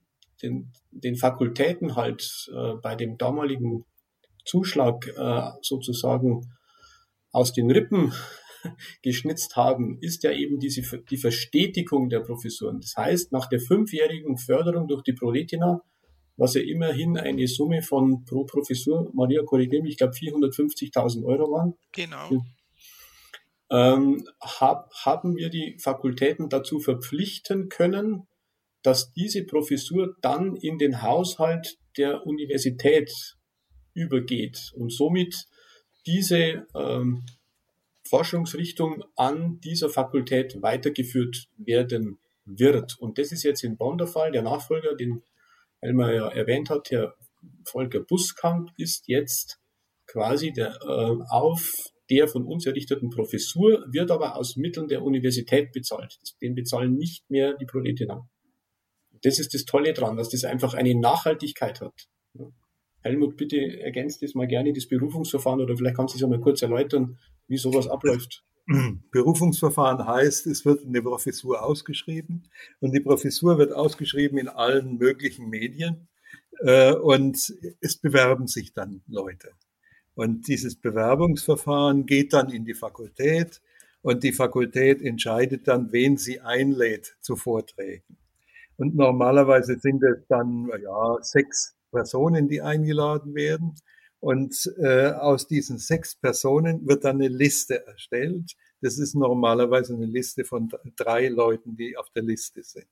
den, 0.42 0.72
den 0.92 1.18
Fakultäten 1.18 1.98
halt 1.98 2.50
äh, 2.56 2.76
bei 2.82 2.96
dem 2.96 3.18
damaligen 3.18 3.84
Zuschlag 4.46 5.08
äh, 5.08 5.50
sozusagen 5.62 6.54
aus 7.34 7.52
den 7.52 7.70
Rippen 7.70 8.14
geschnitzt 9.02 9.56
haben, 9.56 9.98
ist 10.02 10.24
ja 10.24 10.32
eben 10.32 10.60
diese, 10.60 10.82
die 11.10 11.18
Verstetigung 11.18 12.10
der 12.10 12.20
Professuren. 12.20 12.82
Das 12.82 12.96
heißt, 12.98 13.32
nach 13.32 13.48
der 13.48 13.60
fünfjährigen 13.60 14.38
Förderung 14.38 14.88
durch 14.88 15.04
die 15.04 15.14
Proletina, 15.14 15.82
was 16.38 16.56
ja 16.56 16.62
immerhin 16.62 17.18
eine 17.18 17.48
Summe 17.48 17.82
von 17.82 18.26
pro 18.26 18.44
Professur, 18.46 19.12
Maria 19.14 19.44
korrigiert 19.44 19.84
mich, 19.84 19.94
ich 19.94 19.98
glaube 19.98 20.14
450.000 20.14 21.24
Euro 21.26 21.52
waren. 21.52 21.74
Genau. 21.92 22.44
Ähm, 23.70 24.28
hab, 24.42 24.94
haben 25.06 25.36
wir 25.36 25.50
die 25.50 25.78
Fakultäten 25.80 26.50
dazu 26.50 26.80
verpflichten 26.80 27.70
können, 27.70 28.28
dass 28.84 29.14
diese 29.14 29.44
Professur 29.46 30.16
dann 30.22 30.56
in 30.56 30.78
den 30.78 31.02
Haushalt 31.02 31.78
der 31.98 32.26
Universität 32.26 33.36
übergeht 33.94 34.74
und 34.76 34.92
somit 34.92 35.48
diese 36.06 36.68
ähm, 36.76 37.26
Forschungsrichtung 38.06 39.04
an 39.16 39.60
dieser 39.62 39.90
Fakultät 39.90 40.62
weitergeführt 40.62 41.48
werden 41.58 42.20
wird. 42.46 43.00
Und 43.00 43.18
das 43.18 43.32
ist 43.32 43.44
jetzt 43.44 43.64
in 43.64 43.78
Bonn 43.78 43.98
der 43.98 44.08
Fall. 44.08 44.32
Der 44.32 44.42
Nachfolger, 44.42 44.96
den 44.96 45.24
Elmar 45.82 46.14
ja 46.14 46.28
erwähnt 46.30 46.70
hat, 46.70 46.92
Herr 46.92 47.16
Volker 47.66 48.02
Buskamp, 48.02 48.72
ist 48.78 49.08
jetzt 49.08 49.60
quasi 50.06 50.52
der, 50.52 50.78
äh, 50.82 51.24
auf 51.30 51.94
der 52.10 52.28
von 52.28 52.46
uns 52.46 52.66
errichteten 52.66 53.10
Professur, 53.10 53.86
wird 53.90 54.12
aber 54.12 54.36
aus 54.36 54.58
Mitteln 54.58 54.88
der 54.88 55.04
Universität 55.04 55.72
bezahlt. 55.72 56.20
Den 56.42 56.54
bezahlen 56.54 56.96
nicht 56.96 57.30
mehr 57.30 57.54
die 57.54 57.66
Proletina. 57.66 58.28
Das 59.22 59.40
ist 59.40 59.54
das 59.54 59.64
Tolle 59.64 59.94
dran, 59.94 60.18
dass 60.18 60.30
das 60.30 60.44
einfach 60.44 60.74
eine 60.74 60.96
Nachhaltigkeit 60.96 61.80
hat. 61.80 62.10
Helmut, 63.02 63.38
bitte 63.38 63.80
ergänzt 63.80 64.22
das 64.22 64.34
mal 64.34 64.48
gerne, 64.48 64.74
das 64.74 64.88
Berufungsverfahren, 64.88 65.62
oder 65.62 65.76
vielleicht 65.76 65.96
kannst 65.96 66.14
du 66.14 66.18
es 66.18 66.22
ja 66.22 66.28
mal 66.28 66.40
kurz 66.40 66.62
erläutern, 66.62 67.18
wie 67.48 67.58
sowas 67.58 67.88
abläuft. 67.88 68.44
Berufungsverfahren 69.12 70.08
heißt, 70.08 70.48
es 70.48 70.66
wird 70.66 70.86
eine 70.86 71.02
Professur 71.02 71.64
ausgeschrieben 71.64 72.48
und 72.80 72.94
die 72.94 73.02
Professur 73.02 73.58
wird 73.58 73.74
ausgeschrieben 73.74 74.38
in 74.38 74.48
allen 74.48 74.98
möglichen 74.98 75.50
Medien 75.50 76.08
äh, 76.60 76.94
und 76.94 77.54
es 77.82 77.98
bewerben 77.98 78.48
sich 78.48 78.74
dann 78.74 79.02
Leute. 79.08 79.52
Und 80.16 80.48
dieses 80.48 80.76
Bewerbungsverfahren 80.76 82.06
geht 82.06 82.34
dann 82.34 82.50
in 82.50 82.66
die 82.66 82.76
Fakultät 82.76 83.62
und 84.02 84.24
die 84.24 84.34
Fakultät 84.34 85.02
entscheidet 85.02 85.68
dann, 85.68 85.92
wen 85.92 86.18
sie 86.18 86.40
einlädt 86.40 87.18
zu 87.20 87.36
Vorträgen. 87.36 88.18
Und 88.78 88.96
normalerweise 88.96 89.80
sind 89.80 90.04
es 90.04 90.26
dann 90.28 90.70
ja, 90.82 91.18
sechs 91.22 91.76
Personen, 91.92 92.48
die 92.48 92.62
eingeladen 92.62 93.34
werden. 93.36 93.76
Und 94.24 94.74
äh, 94.78 95.08
aus 95.08 95.50
diesen 95.50 95.78
sechs 95.80 96.16
Personen 96.16 96.88
wird 96.88 97.04
dann 97.04 97.18
eine 97.18 97.28
Liste 97.28 97.86
erstellt. 97.86 98.56
Das 98.80 98.98
ist 98.98 99.16
normalerweise 99.16 99.96
eine 99.96 100.06
Liste 100.06 100.46
von 100.46 100.72
drei 100.96 101.28
Leuten, 101.28 101.76
die 101.76 101.98
auf 101.98 102.10
der 102.12 102.24
Liste 102.24 102.64
sind. 102.64 102.88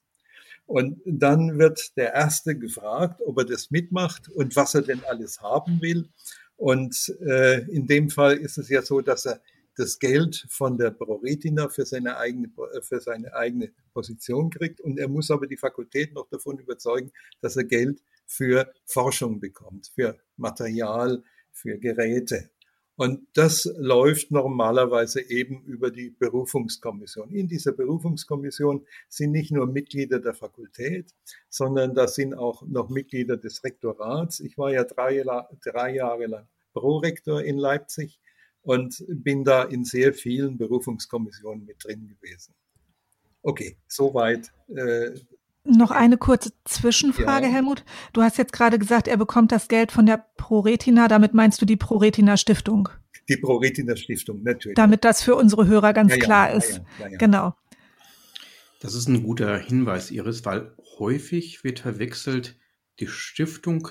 Und 0.66 1.00
dann 1.06 1.58
wird 1.58 1.96
der 1.96 2.14
Erste 2.14 2.58
gefragt, 2.58 3.22
ob 3.26 3.38
er 3.38 3.46
das 3.46 3.72
mitmacht 3.72 4.28
und 4.28 4.58
was 4.58 4.76
er 4.76 4.82
denn 4.82 5.06
alles 5.06 5.40
haben 5.42 5.82
will. 5.82 6.10
Und 6.58 7.16
äh, 7.26 7.62
in 7.72 7.88
dem 7.88 8.10
Fall 8.10 8.36
ist 8.36 8.58
es 8.58 8.68
ja 8.68 8.82
so, 8.82 9.00
dass 9.00 9.26
er 9.26 9.42
das 9.78 10.00
Geld 10.00 10.46
von 10.50 10.78
der 10.78 10.92
ProRetina 10.92 11.70
für 11.70 11.86
seine 11.86 12.18
eigene, 12.18 12.52
für 12.82 13.00
seine 13.00 13.34
eigene 13.34 13.72
Position 13.94 14.50
kriegt. 14.50 14.82
Und 14.82 15.00
er 15.00 15.08
muss 15.08 15.32
aber 15.32 15.48
die 15.48 15.56
Fakultät 15.56 16.14
noch 16.14 16.28
davon 16.28 16.60
überzeugen, 16.60 17.10
dass 17.40 17.56
er 17.56 17.64
Geld 17.64 18.04
für 18.32 18.72
Forschung 18.86 19.42
bekommt, 19.42 19.92
für 19.94 20.18
Material, 20.38 21.22
für 21.52 21.78
Geräte. 21.78 22.50
Und 22.96 23.28
das 23.34 23.70
läuft 23.78 24.32
normalerweise 24.32 25.22
eben 25.22 25.64
über 25.64 25.92
die 25.92 26.12
Berufungskommission. 26.12 27.32
In 27.32 27.50
dieser 27.50 27.74
Berufungskommission 27.74 28.86
sind 29.10 29.32
nicht 29.32 29.52
nur 29.52 29.68
Mitglieder 29.68 30.20
der 30.20 30.34
Fakultät, 30.34 31.14
sondern 31.50 31.94
da 31.94 32.08
sind 32.08 32.34
auch 32.34 32.64
noch 32.66 32.90
Mitglieder 32.90 33.36
des 33.36 33.66
Rektorats. 33.66 34.40
Ich 34.40 34.58
war 34.58 34.72
ja 34.72 34.86
drei, 34.86 35.24
drei 35.62 35.96
Jahre 35.96 36.28
lang 36.28 36.48
Prorektor 36.74 37.44
in 37.44 37.58
Leipzig 37.58 38.22
und 38.62 39.04
bin 39.10 39.44
da 39.44 39.64
in 39.64 39.84
sehr 39.84 40.14
vielen 40.14 40.58
Berufungskommissionen 40.58 41.66
mit 41.66 41.84
drin 41.84 42.08
gewesen. 42.08 42.54
Okay, 43.42 43.76
soweit 43.88 44.54
äh, 44.68 45.12
noch 45.64 45.92
eine 45.92 46.18
kurze 46.18 46.52
Zwischenfrage, 46.66 47.48
ja. 47.48 47.54
Helmut. 47.54 47.84
Du 48.14 48.22
hast 48.22 48.38
jetzt 48.38 48.54
gerade 48.54 48.80
gesagt, 48.80 49.08
er 49.08 49.18
bekommt 49.18 49.52
das 49.52 49.68
Geld 49.68 49.92
von 49.92 50.06
der 50.06 50.26
ProRetina. 50.38 51.08
Damit 51.08 51.34
meinst 51.34 51.62
du 51.62 51.66
die 51.66 51.78
ProRetina 51.78 52.38
Stiftung? 52.38 52.90
Die 53.30 53.38
ProRetina 53.38 53.96
Stiftung, 53.96 54.42
natürlich. 54.44 54.76
Damit 54.76 55.06
das 55.06 55.22
für 55.22 55.36
unsere 55.36 55.68
Hörer 55.68 55.94
ganz 55.94 56.12
ja, 56.12 56.18
ja, 56.18 56.24
klar 56.24 56.52
ist. 56.52 56.82
Genau. 57.20 57.54
Das 58.80 58.96
ist 58.96 59.08
ein 59.08 59.22
guter 59.22 59.60
Hinweis, 59.60 60.10
Iris, 60.10 60.44
weil 60.44 60.76
häufig 60.98 61.64
wird 61.64 61.80
verwechselt 61.80 62.58
die 63.00 63.08
Stiftung 63.08 63.88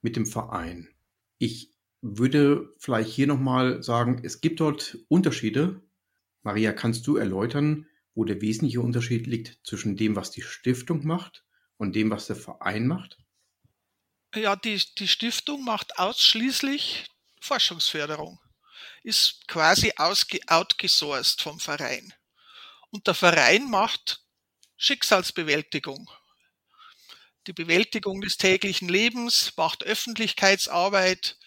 mit 0.00 0.14
dem 0.14 0.26
Verein. 0.26 0.88
Ich 1.38 1.74
würde 2.00 2.72
vielleicht 2.78 3.10
hier 3.10 3.26
nochmal 3.26 3.82
sagen, 3.82 4.20
es 4.22 4.40
gibt 4.40 4.60
dort 4.60 4.98
Unterschiede. 5.08 5.82
Maria, 6.42 6.72
kannst 6.72 7.04
du 7.08 7.16
erläutern, 7.16 7.87
wo 8.18 8.24
der 8.24 8.40
wesentliche 8.40 8.80
Unterschied 8.80 9.28
liegt 9.28 9.64
zwischen 9.64 9.96
dem, 9.96 10.16
was 10.16 10.32
die 10.32 10.42
Stiftung 10.42 11.06
macht 11.06 11.44
und 11.76 11.94
dem, 11.94 12.10
was 12.10 12.26
der 12.26 12.34
Verein 12.34 12.88
macht? 12.88 13.16
Ja, 14.34 14.56
die, 14.56 14.82
die 14.98 15.06
Stiftung 15.06 15.64
macht 15.64 16.00
ausschließlich 16.00 17.06
Forschungsförderung, 17.40 18.40
ist 19.04 19.46
quasi 19.46 19.92
outgesourced 19.96 21.40
vom 21.40 21.60
Verein. 21.60 22.12
Und 22.90 23.06
der 23.06 23.14
Verein 23.14 23.70
macht 23.70 24.24
Schicksalsbewältigung, 24.76 26.10
die 27.46 27.52
Bewältigung 27.52 28.20
des 28.20 28.36
täglichen 28.36 28.88
Lebens, 28.88 29.52
macht 29.56 29.84
Öffentlichkeitsarbeit, 29.84 31.38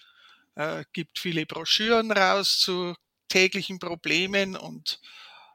äh, 0.56 0.86
gibt 0.94 1.20
viele 1.20 1.46
Broschüren 1.46 2.14
raus 2.14 2.60
zu 2.60 2.96
täglichen 3.28 3.78
Problemen 3.78 4.56
und 4.56 5.02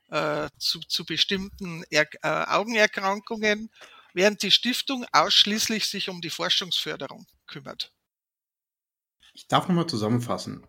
äh, 0.09 0.49
zu, 0.59 0.81
zu 0.81 1.05
bestimmten 1.05 1.85
er 1.91 2.07
äh, 2.23 2.29
Augenerkrankungen, 2.29 3.71
während 4.15 4.43
die 4.43 4.51
Stiftung 4.51 5.05
ausschließlich 5.13 5.87
sich 5.87 6.09
um 6.09 6.21
die 6.21 6.31
Forschungsförderung 6.31 7.27
kümmert. 7.47 7.93
Ich 9.35 9.49
darf 9.49 9.69
nochmal 9.69 9.87
zusammenfassen. 9.87 10.67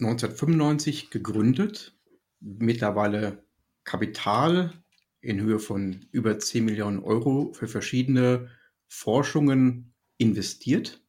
1995 0.00 1.10
gegründet, 1.10 1.94
mittlerweile 2.40 3.44
Kapital 3.84 4.72
in 5.20 5.40
Höhe 5.40 5.58
von 5.58 6.06
über 6.12 6.38
10 6.38 6.64
Millionen 6.64 6.98
Euro 7.00 7.52
für 7.52 7.66
verschiedene 7.66 8.50
Forschungen 8.88 9.94
investiert. 10.18 11.02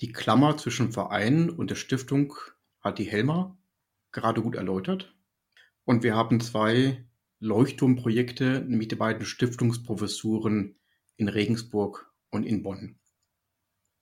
Die 0.00 0.12
Klammer 0.12 0.56
zwischen 0.56 0.92
Verein 0.92 1.50
und 1.50 1.70
der 1.70 1.76
Stiftung 1.76 2.34
hat 2.80 2.98
die 2.98 3.04
Helma 3.04 3.56
gerade 4.12 4.42
gut 4.42 4.54
erläutert. 4.54 5.14
Und 5.84 6.02
wir 6.02 6.14
haben 6.14 6.40
zwei 6.40 7.04
Leuchtturmprojekte, 7.40 8.64
nämlich 8.66 8.88
die 8.88 8.96
beiden 8.96 9.26
Stiftungsprofessuren 9.26 10.76
in 11.16 11.28
Regensburg 11.28 12.12
und 12.30 12.44
in 12.44 12.62
Bonn. 12.62 12.98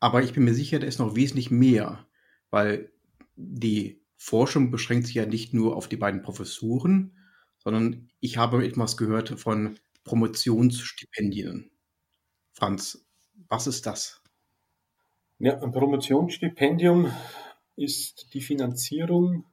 Aber 0.00 0.22
ich 0.22 0.32
bin 0.32 0.44
mir 0.44 0.54
sicher, 0.54 0.78
da 0.78 0.86
ist 0.86 0.98
noch 0.98 1.14
wesentlich 1.14 1.50
mehr, 1.50 2.06
weil 2.50 2.92
die 3.36 4.02
Forschung 4.16 4.70
beschränkt 4.70 5.06
sich 5.06 5.16
ja 5.16 5.26
nicht 5.26 5.54
nur 5.54 5.76
auf 5.76 5.88
die 5.88 5.96
beiden 5.96 6.22
Professuren, 6.22 7.18
sondern 7.58 8.08
ich 8.20 8.36
habe 8.36 8.64
etwas 8.66 8.96
gehört 8.96 9.28
von 9.40 9.78
Promotionsstipendien. 10.04 11.70
Franz, 12.52 13.06
was 13.48 13.66
ist 13.66 13.86
das? 13.86 14.22
Ja, 15.38 15.60
ein 15.60 15.72
Promotionsstipendium 15.72 17.12
ist 17.76 18.32
die 18.34 18.40
Finanzierung 18.40 19.44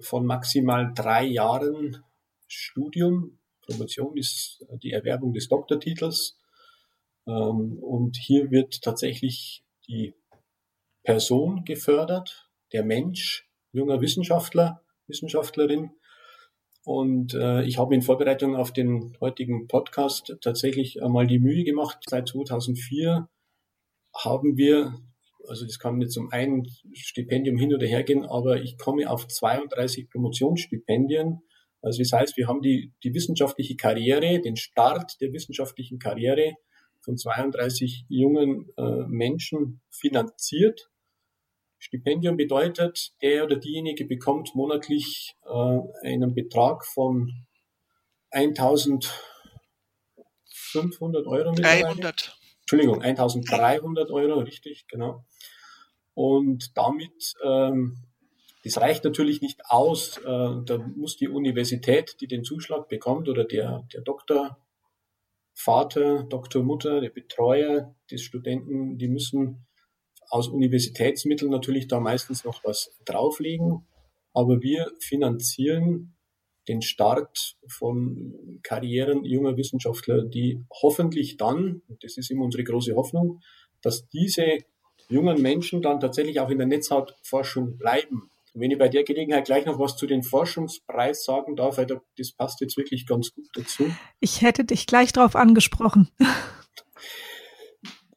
von 0.00 0.26
maximal 0.26 0.92
drei 0.94 1.24
Jahren 1.24 2.04
Studium. 2.54 3.38
Promotion 3.62 4.16
ist 4.16 4.64
die 4.82 4.92
Erwerbung 4.92 5.32
des 5.32 5.48
Doktortitels. 5.48 6.38
Ähm, 7.26 7.78
und 7.80 8.16
hier 8.16 8.50
wird 8.50 8.82
tatsächlich 8.82 9.64
die 9.88 10.14
Person 11.02 11.64
gefördert, 11.64 12.48
der 12.72 12.84
Mensch, 12.84 13.48
junger 13.72 14.00
Wissenschaftler, 14.00 14.82
Wissenschaftlerin. 15.06 15.90
Und 16.84 17.34
äh, 17.34 17.62
ich 17.64 17.78
habe 17.78 17.94
in 17.94 18.02
Vorbereitung 18.02 18.56
auf 18.56 18.72
den 18.72 19.16
heutigen 19.20 19.68
Podcast 19.68 20.36
tatsächlich 20.42 21.02
einmal 21.02 21.26
die 21.26 21.38
Mühe 21.38 21.64
gemacht. 21.64 21.98
Seit 22.06 22.28
2004 22.28 23.28
haben 24.14 24.56
wir, 24.56 24.94
also 25.48 25.64
das 25.64 25.78
kann 25.78 26.00
jetzt 26.00 26.16
um 26.18 26.30
ein 26.30 26.66
Stipendium 26.92 27.56
hin 27.56 27.74
oder 27.74 27.86
her 27.86 28.02
gehen, 28.02 28.24
aber 28.24 28.60
ich 28.60 28.76
komme 28.76 29.10
auf 29.10 29.26
32 29.26 30.10
Promotionsstipendien 30.10 31.40
also 31.84 32.02
das 32.02 32.12
heißt, 32.12 32.36
wir 32.38 32.48
haben 32.48 32.62
die, 32.62 32.92
die 33.02 33.12
wissenschaftliche 33.12 33.76
Karriere, 33.76 34.40
den 34.40 34.56
Start 34.56 35.20
der 35.20 35.32
wissenschaftlichen 35.32 35.98
Karriere 35.98 36.54
von 37.02 37.18
32 37.18 38.06
jungen 38.08 38.70
äh, 38.78 39.04
Menschen 39.06 39.82
finanziert. 39.90 40.90
Stipendium 41.78 42.38
bedeutet, 42.38 43.12
der 43.20 43.44
oder 43.44 43.56
diejenige 43.56 44.06
bekommt 44.06 44.54
monatlich 44.54 45.36
äh, 45.44 46.08
einen 46.08 46.34
Betrag 46.34 46.86
von 46.86 47.44
1500 48.30 51.26
Euro. 51.26 51.52
300. 51.52 52.38
Entschuldigung, 52.60 53.02
1300 53.02 54.10
Euro, 54.10 54.40
richtig, 54.40 54.86
genau. 54.88 55.26
Und 56.14 56.74
damit 56.78 57.34
ähm, 57.44 57.98
das 58.64 58.78
reicht 58.78 59.04
natürlich 59.04 59.42
nicht 59.42 59.60
aus. 59.66 60.18
Äh, 60.18 60.22
da 60.24 60.78
muss 60.96 61.16
die 61.16 61.28
Universität, 61.28 62.16
die 62.20 62.26
den 62.26 62.44
Zuschlag 62.44 62.88
bekommt, 62.88 63.28
oder 63.28 63.44
der, 63.44 63.86
der 63.92 64.00
Doktor, 64.00 64.58
Vater, 65.52 66.24
Doktormutter, 66.24 67.00
der 67.00 67.10
Betreuer 67.10 67.94
des 68.10 68.22
Studenten, 68.22 68.98
die 68.98 69.08
müssen 69.08 69.66
aus 70.28 70.48
Universitätsmitteln 70.48 71.50
natürlich 71.50 71.86
da 71.86 72.00
meistens 72.00 72.44
noch 72.44 72.64
was 72.64 72.90
drauflegen. 73.04 73.86
Aber 74.32 74.62
wir 74.62 74.90
finanzieren 74.98 76.16
den 76.66 76.82
Start 76.82 77.56
von 77.68 78.60
Karrieren 78.62 79.24
junger 79.24 79.56
Wissenschaftler, 79.56 80.24
die 80.24 80.64
hoffentlich 80.82 81.36
dann, 81.36 81.82
das 82.00 82.16
ist 82.16 82.30
immer 82.30 82.44
unsere 82.44 82.64
große 82.64 82.96
Hoffnung, 82.96 83.40
dass 83.82 84.08
diese 84.08 84.58
jungen 85.08 85.40
Menschen 85.42 85.82
dann 85.82 86.00
tatsächlich 86.00 86.40
auch 86.40 86.48
in 86.48 86.58
der 86.58 86.66
Netzhautforschung 86.66 87.76
bleiben. 87.76 88.30
Und 88.54 88.60
wenn 88.60 88.70
ich 88.70 88.78
bei 88.78 88.88
der 88.88 89.04
Gelegenheit 89.04 89.46
gleich 89.46 89.66
noch 89.66 89.78
was 89.78 89.96
zu 89.96 90.06
den 90.06 90.22
Forschungspreis 90.22 91.24
sagen 91.24 91.56
darf, 91.56 91.76
weil 91.76 91.86
das 92.16 92.32
passt 92.32 92.60
jetzt 92.60 92.76
wirklich 92.76 93.06
ganz 93.06 93.34
gut 93.34 93.48
dazu. 93.54 93.84
Ich 94.20 94.42
hätte 94.42 94.64
dich 94.64 94.86
gleich 94.86 95.12
darauf 95.12 95.36
angesprochen. 95.36 96.08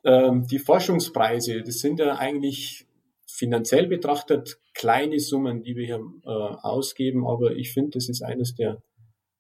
Ähm, 0.06 0.46
die 0.48 0.60
Forschungspreise, 0.60 1.64
das 1.64 1.80
sind 1.80 2.00
ja 2.00 2.16
eigentlich 2.16 2.86
finanziell 3.28 3.88
betrachtet 3.88 4.62
kleine 4.74 5.20
Summen, 5.20 5.64
die 5.64 5.76
wir 5.76 5.86
hier 5.86 6.00
äh, 6.24 6.30
ausgeben, 6.30 7.28
aber 7.28 7.58
ich 7.58 7.74
finde, 7.74 7.96
das 7.96 8.08
ist 8.08 8.22
eines 8.22 8.56
der 8.56 8.82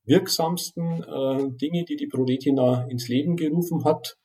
wirksamsten 0.04 1.04
äh, 1.04 1.52
Dinge, 1.58 1.86
die 1.86 1.96
die 1.96 2.08
ProRetina 2.08 2.86
ins 2.90 3.08
Leben 3.08 3.38
gerufen 3.38 3.86
hat. 3.86 4.18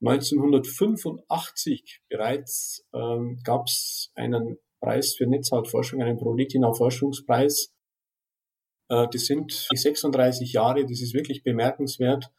1985 0.00 2.02
bereits 2.08 2.84
ähm, 2.92 3.38
gab 3.44 3.68
es 3.68 4.10
einen 4.16 4.58
Preis 4.80 5.14
für 5.14 5.26
Netzhautforschung, 5.26 6.02
einen 6.02 6.18
ProRetina-Forschungspreis. 6.18 7.72
Äh, 8.88 9.06
das 9.12 9.26
sind 9.26 9.52
36 9.52 10.52
Jahre, 10.52 10.82
das 10.82 11.00
ist 11.00 11.14
wirklich 11.14 11.42
bemerkenswert. 11.42 12.30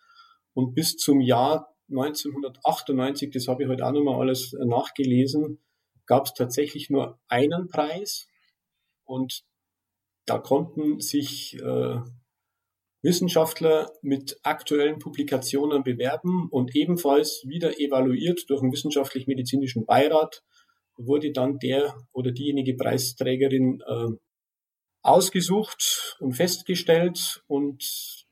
Und 0.53 0.73
bis 0.73 0.97
zum 0.97 1.21
Jahr 1.21 1.75
1998, 1.89 3.31
das 3.31 3.47
habe 3.47 3.63
ich 3.63 3.69
heute 3.69 3.85
auch 3.85 3.91
nochmal 3.91 4.19
alles 4.19 4.53
nachgelesen, 4.53 5.63
gab 6.05 6.25
es 6.25 6.33
tatsächlich 6.33 6.89
nur 6.89 7.19
einen 7.27 7.67
Preis 7.67 8.27
und 9.05 9.45
da 10.25 10.39
konnten 10.39 10.99
sich 10.99 11.57
äh, 11.61 11.99
Wissenschaftler 13.01 13.93
mit 14.01 14.39
aktuellen 14.43 14.99
Publikationen 14.99 15.83
bewerben 15.83 16.49
und 16.49 16.75
ebenfalls 16.75 17.43
wieder 17.47 17.79
evaluiert 17.79 18.49
durch 18.49 18.61
einen 18.61 18.73
wissenschaftlich-medizinischen 18.73 19.85
Beirat 19.85 20.43
wurde 20.97 21.31
dann 21.31 21.59
der 21.59 21.95
oder 22.11 22.31
diejenige 22.31 22.75
Preisträgerin 22.75 23.81
äh, 23.87 24.15
ausgesucht 25.01 26.17
und 26.19 26.33
festgestellt 26.33 27.43
und 27.47 28.25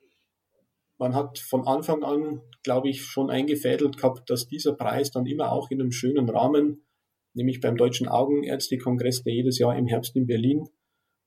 man 0.98 1.14
hat 1.14 1.40
von 1.40 1.68
Anfang 1.68 2.04
an, 2.04 2.42
glaube 2.64 2.90
ich, 2.90 3.04
schon 3.04 3.30
eingefädelt 3.30 3.98
gehabt, 3.98 4.30
dass 4.30 4.48
dieser 4.48 4.74
Preis 4.74 5.12
dann 5.12 5.26
immer 5.26 5.52
auch 5.52 5.70
in 5.70 5.82
einem 5.82 5.92
schönen 5.92 6.30
Rahmen, 6.30 6.86
nämlich 7.34 7.60
beim 7.60 7.76
Deutschen 7.76 8.08
Augenärztekongress, 8.08 9.24
der 9.24 9.34
jedes 9.34 9.60
Jahr 9.60 9.78
im 9.78 9.88
Herbst 9.88 10.16
in 10.16 10.26
Berlin 10.26 10.70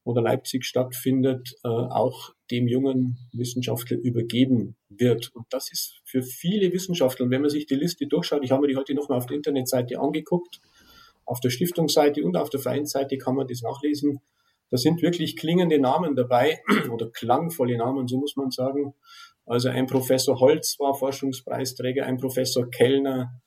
oder 0.05 0.23
Leipzig 0.23 0.65
stattfindet, 0.65 1.55
äh, 1.65 1.69
auch 1.69 2.35
dem 2.51 2.67
jungen 2.67 3.19
Wissenschaftler 3.33 3.99
übergeben 3.99 4.77
wird. 4.89 5.31
Und 5.35 5.45
das 5.51 5.71
ist 5.71 6.01
für 6.05 6.23
viele 6.23 6.73
Wissenschaftler, 6.73 7.27
und 7.27 7.31
wenn 7.31 7.43
man 7.43 7.51
sich 7.51 7.67
die 7.67 7.75
Liste 7.75 8.07
durchschaut, 8.07 8.43
ich 8.43 8.51
habe 8.51 8.63
mir 8.63 8.69
die 8.69 8.77
heute 8.77 8.95
nochmal 8.95 9.19
auf 9.19 9.27
der 9.27 9.37
Internetseite 9.37 10.01
angeguckt, 10.01 10.61
auf 11.29 11.41
der 11.41 11.51
Stiftungsseite 11.51 12.25
und 12.25 12.37
auf 12.37 12.49
der 12.49 12.61
Vereinsseite 12.61 13.19
kann 13.19 13.35
man 13.35 13.47
das 13.47 13.61
nachlesen. 13.63 14.21
Da 14.71 14.77
sind 14.79 15.03
wirklich 15.03 15.37
klingende 15.37 15.79
Namen 15.79 16.17
dabei 16.17 16.61
oder 16.91 17.11
klangvolle 17.11 17.77
Namen, 17.77 18.09
so 18.09 18.19
muss 18.19 18.37
man 18.37 18.51
sagen. 18.51 18.95
Also 19.47 19.69
ein 19.69 19.87
Professor 19.87 20.41
Holz 20.41 20.77
war 20.79 20.95
Forschungspreisträger, 20.95 22.05
ein 22.05 22.19
Professor 22.19 22.69
Kellner, 22.71 23.41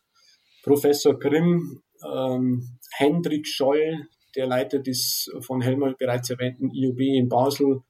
Professor 0.63 1.17
Grimm, 1.17 1.81
ähm, 2.07 2.77
Hendrik 2.91 3.47
Scholl, 3.47 4.07
der 4.35 4.47
Leiter 4.47 4.79
des 4.79 5.31
von 5.41 5.61
Helmut 5.61 5.97
bereits 5.97 6.29
erwähnten 6.29 6.71
IOB 6.71 6.99
in 6.99 7.29
Basel, 7.29 7.81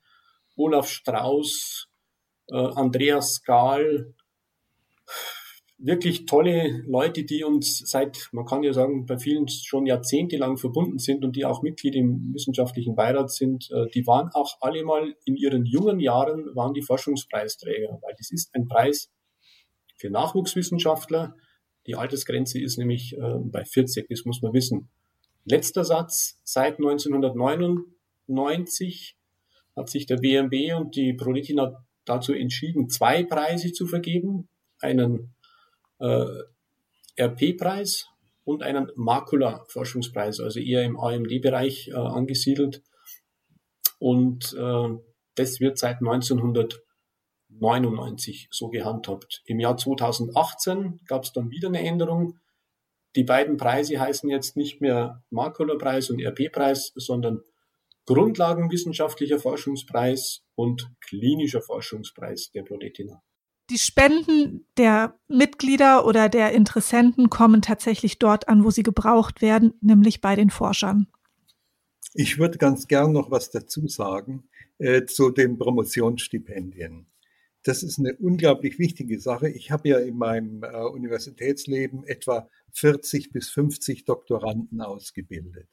Olaf 0.55 0.87
Strauß, 0.87 1.87
äh, 2.49 2.55
Andreas 2.55 3.35
Skahl, 3.35 4.13
wirklich 5.83 6.27
tolle 6.27 6.83
Leute, 6.85 7.23
die 7.23 7.43
uns 7.43 7.79
seit, 7.79 8.29
man 8.31 8.45
kann 8.45 8.61
ja 8.63 8.71
sagen, 8.71 9.07
bei 9.07 9.17
vielen 9.17 9.47
schon 9.47 9.87
jahrzehntelang 9.87 10.57
verbunden 10.57 10.99
sind 10.99 11.25
und 11.25 11.35
die 11.35 11.45
auch 11.45 11.63
Mitglied 11.63 11.95
im 11.95 12.31
wissenschaftlichen 12.33 12.95
Beirat 12.95 13.31
sind, 13.31 13.71
äh, 13.71 13.87
die 13.93 14.05
waren 14.05 14.29
auch 14.33 14.57
alle 14.61 14.83
mal 14.83 15.15
in 15.25 15.35
ihren 15.35 15.65
jungen 15.65 15.99
Jahren, 15.99 16.55
waren 16.55 16.73
die 16.73 16.83
Forschungspreisträger, 16.83 17.99
weil 18.01 18.13
das 18.17 18.31
ist 18.31 18.53
ein 18.53 18.67
Preis 18.67 19.09
für 19.97 20.11
Nachwuchswissenschaftler. 20.11 21.35
Die 21.87 21.95
Altersgrenze 21.95 22.61
ist 22.61 22.77
nämlich 22.77 23.17
äh, 23.17 23.39
bei 23.39 23.65
40, 23.65 24.07
das 24.07 24.23
muss 24.25 24.43
man 24.43 24.53
wissen. 24.53 24.89
Letzter 25.45 25.83
Satz, 25.83 26.39
seit 26.43 26.77
1999 26.77 29.17
hat 29.75 29.89
sich 29.89 30.05
der 30.05 30.17
BMB 30.17 30.75
und 30.77 30.95
die 30.95 31.13
Proletina 31.13 31.83
dazu 32.05 32.33
entschieden, 32.33 32.87
zwei 32.89 33.23
Preise 33.23 33.71
zu 33.71 33.87
vergeben. 33.87 34.47
Einen 34.79 35.33
äh, 36.01 36.25
RP-Preis 37.21 38.07
und 38.43 38.63
einen 38.63 38.91
Makula-Forschungspreis, 38.95 40.39
also 40.39 40.59
eher 40.59 40.81
im 40.83 40.99
AMD-Bereich 40.99 41.89
äh, 41.89 41.93
angesiedelt. 41.93 42.81
Und 43.99 44.55
äh, 44.57 44.89
das 45.35 45.59
wird 45.59 45.77
seit 45.77 45.99
1999 45.99 48.47
so 48.51 48.69
gehandhabt. 48.69 49.43
Im 49.45 49.59
Jahr 49.59 49.77
2018 49.77 51.01
gab 51.05 51.23
es 51.23 51.33
dann 51.33 51.51
wieder 51.51 51.67
eine 51.67 51.85
Änderung. 51.85 52.39
Die 53.15 53.23
beiden 53.23 53.57
Preise 53.57 53.99
heißen 53.99 54.27
jetzt 54.29 54.57
nicht 54.57 54.81
mehr 54.81 55.23
Makula-Preis 55.29 56.09
und 56.09 56.19
RP-Preis, 56.21 56.93
sondern 56.95 57.43
Grundlagenwissenschaftlicher 58.05 59.39
Forschungspreis 59.39 60.43
und 60.55 60.89
Klinischer 61.01 61.61
Forschungspreis 61.61 62.49
der 62.51 62.63
Prodetina. 62.63 63.21
Die 63.71 63.77
Spenden 63.77 64.65
der 64.75 65.17
Mitglieder 65.29 66.05
oder 66.05 66.27
der 66.27 66.51
Interessenten 66.51 67.29
kommen 67.29 67.61
tatsächlich 67.61 68.19
dort 68.19 68.49
an, 68.49 68.65
wo 68.65 68.69
sie 68.69 68.83
gebraucht 68.83 69.41
werden, 69.41 69.75
nämlich 69.79 70.19
bei 70.19 70.35
den 70.35 70.49
Forschern. 70.49 71.07
Ich 72.13 72.37
würde 72.37 72.57
ganz 72.57 72.89
gern 72.89 73.13
noch 73.13 73.31
was 73.31 73.49
dazu 73.49 73.87
sagen 73.87 74.43
äh, 74.77 75.05
zu 75.05 75.29
den 75.29 75.57
Promotionsstipendien. 75.57 77.05
Das 77.63 77.81
ist 77.81 77.97
eine 77.97 78.13
unglaublich 78.17 78.77
wichtige 78.77 79.21
Sache. 79.21 79.47
Ich 79.47 79.71
habe 79.71 79.87
ja 79.87 79.99
in 79.99 80.17
meinem 80.17 80.63
äh, 80.63 80.75
Universitätsleben 80.83 82.03
etwa 82.03 82.49
40 82.73 83.31
bis 83.31 83.51
50 83.51 84.03
Doktoranden 84.03 84.81
ausgebildet. 84.81 85.69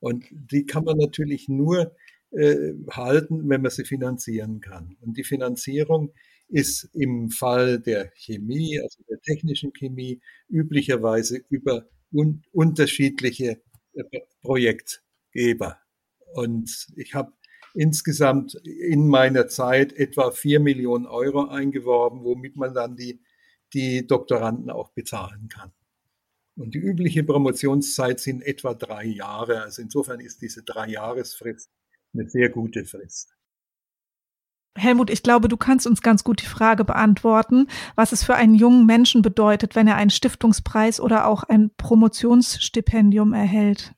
Und 0.00 0.24
die 0.30 0.64
kann 0.64 0.84
man 0.84 0.96
natürlich 0.96 1.50
nur 1.50 1.94
äh, 2.30 2.72
halten, 2.90 3.46
wenn 3.50 3.60
man 3.60 3.70
sie 3.70 3.84
finanzieren 3.84 4.62
kann. 4.62 4.96
Und 5.02 5.18
die 5.18 5.24
Finanzierung 5.24 6.14
ist 6.52 6.90
im 6.92 7.30
Fall 7.30 7.80
der 7.80 8.12
Chemie, 8.14 8.78
also 8.80 9.02
der 9.08 9.20
technischen 9.20 9.72
Chemie, 9.72 10.20
üblicherweise 10.48 11.42
über 11.48 11.88
un 12.12 12.42
unterschiedliche 12.52 13.62
äh, 13.94 14.04
Projektgeber. 14.42 15.78
Und 16.34 16.88
ich 16.96 17.14
habe 17.14 17.32
insgesamt 17.74 18.54
in 18.64 19.08
meiner 19.08 19.48
Zeit 19.48 19.94
etwa 19.94 20.30
vier 20.30 20.60
Millionen 20.60 21.06
Euro 21.06 21.48
eingeworben, 21.48 22.22
womit 22.22 22.56
man 22.56 22.74
dann 22.74 22.96
die, 22.96 23.22
die 23.72 24.06
Doktoranden 24.06 24.70
auch 24.70 24.90
bezahlen 24.90 25.48
kann. 25.48 25.72
Und 26.54 26.74
die 26.74 26.80
übliche 26.80 27.24
Promotionszeit 27.24 28.20
sind 28.20 28.42
etwa 28.42 28.74
drei 28.74 29.04
Jahre. 29.04 29.62
Also 29.62 29.80
insofern 29.80 30.20
ist 30.20 30.42
diese 30.42 30.62
Drei-Jahresfrist 30.62 31.70
eine 32.12 32.28
sehr 32.28 32.50
gute 32.50 32.84
Frist. 32.84 33.34
Helmut, 34.76 35.10
ich 35.10 35.22
glaube, 35.22 35.48
du 35.48 35.56
kannst 35.56 35.86
uns 35.86 36.00
ganz 36.00 36.24
gut 36.24 36.40
die 36.40 36.46
Frage 36.46 36.84
beantworten, 36.84 37.68
was 37.94 38.12
es 38.12 38.24
für 38.24 38.34
einen 38.34 38.54
jungen 38.54 38.86
Menschen 38.86 39.20
bedeutet, 39.20 39.76
wenn 39.76 39.86
er 39.86 39.96
einen 39.96 40.10
Stiftungspreis 40.10 41.00
oder 41.00 41.26
auch 41.26 41.42
ein 41.44 41.70
Promotionsstipendium 41.76 43.34
erhält. 43.34 43.94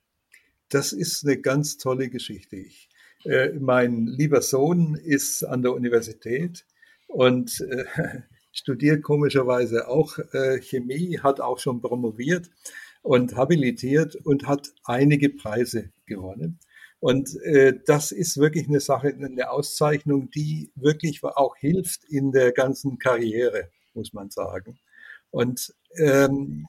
Das 0.69 0.93
ist 0.93 1.25
eine 1.25 1.37
ganz 1.39 1.77
tolle 1.77 2.09
Geschichte. 2.09 2.57
Ich, 2.57 2.89
äh, 3.25 3.51
mein 3.53 4.07
lieber 4.07 4.43
Sohn 4.43 4.97
ist 4.97 5.45
an 5.45 5.63
der 5.63 5.73
Universität 5.73 6.67
und 7.07 7.61
äh, 7.61 7.85
studiert 8.53 9.03
komischerweise 9.03 9.89
auch 9.89 10.19
äh, 10.33 10.61
Chemie, 10.61 11.21
hat 11.23 11.41
auch 11.41 11.59
schon 11.61 11.81
promoviert 11.81 12.51
und 13.03 13.37
habilitiert 13.37 14.17
und 14.17 14.49
hat 14.49 14.73
einige 14.85 15.29
Preise 15.29 15.91
gewonnen. 16.07 16.59
Und 17.05 17.39
äh, 17.43 17.79
das 17.85 18.13
ist 18.13 18.39
wirklich 18.39 18.67
eine 18.67 18.81
Sache, 18.81 19.09
eine 19.09 19.51
Auszeichnung, 19.51 20.31
die 20.31 20.73
wirklich 20.75 21.23
auch 21.23 21.55
hilft 21.55 22.03
in 22.05 22.33
der 22.33 22.51
ganzen 22.53 22.99
Karriere, 22.99 23.69
muss 23.93 24.15
man 24.15 24.31
sagen. 24.31 24.79
Und 25.29 25.75
ähm, 25.99 26.67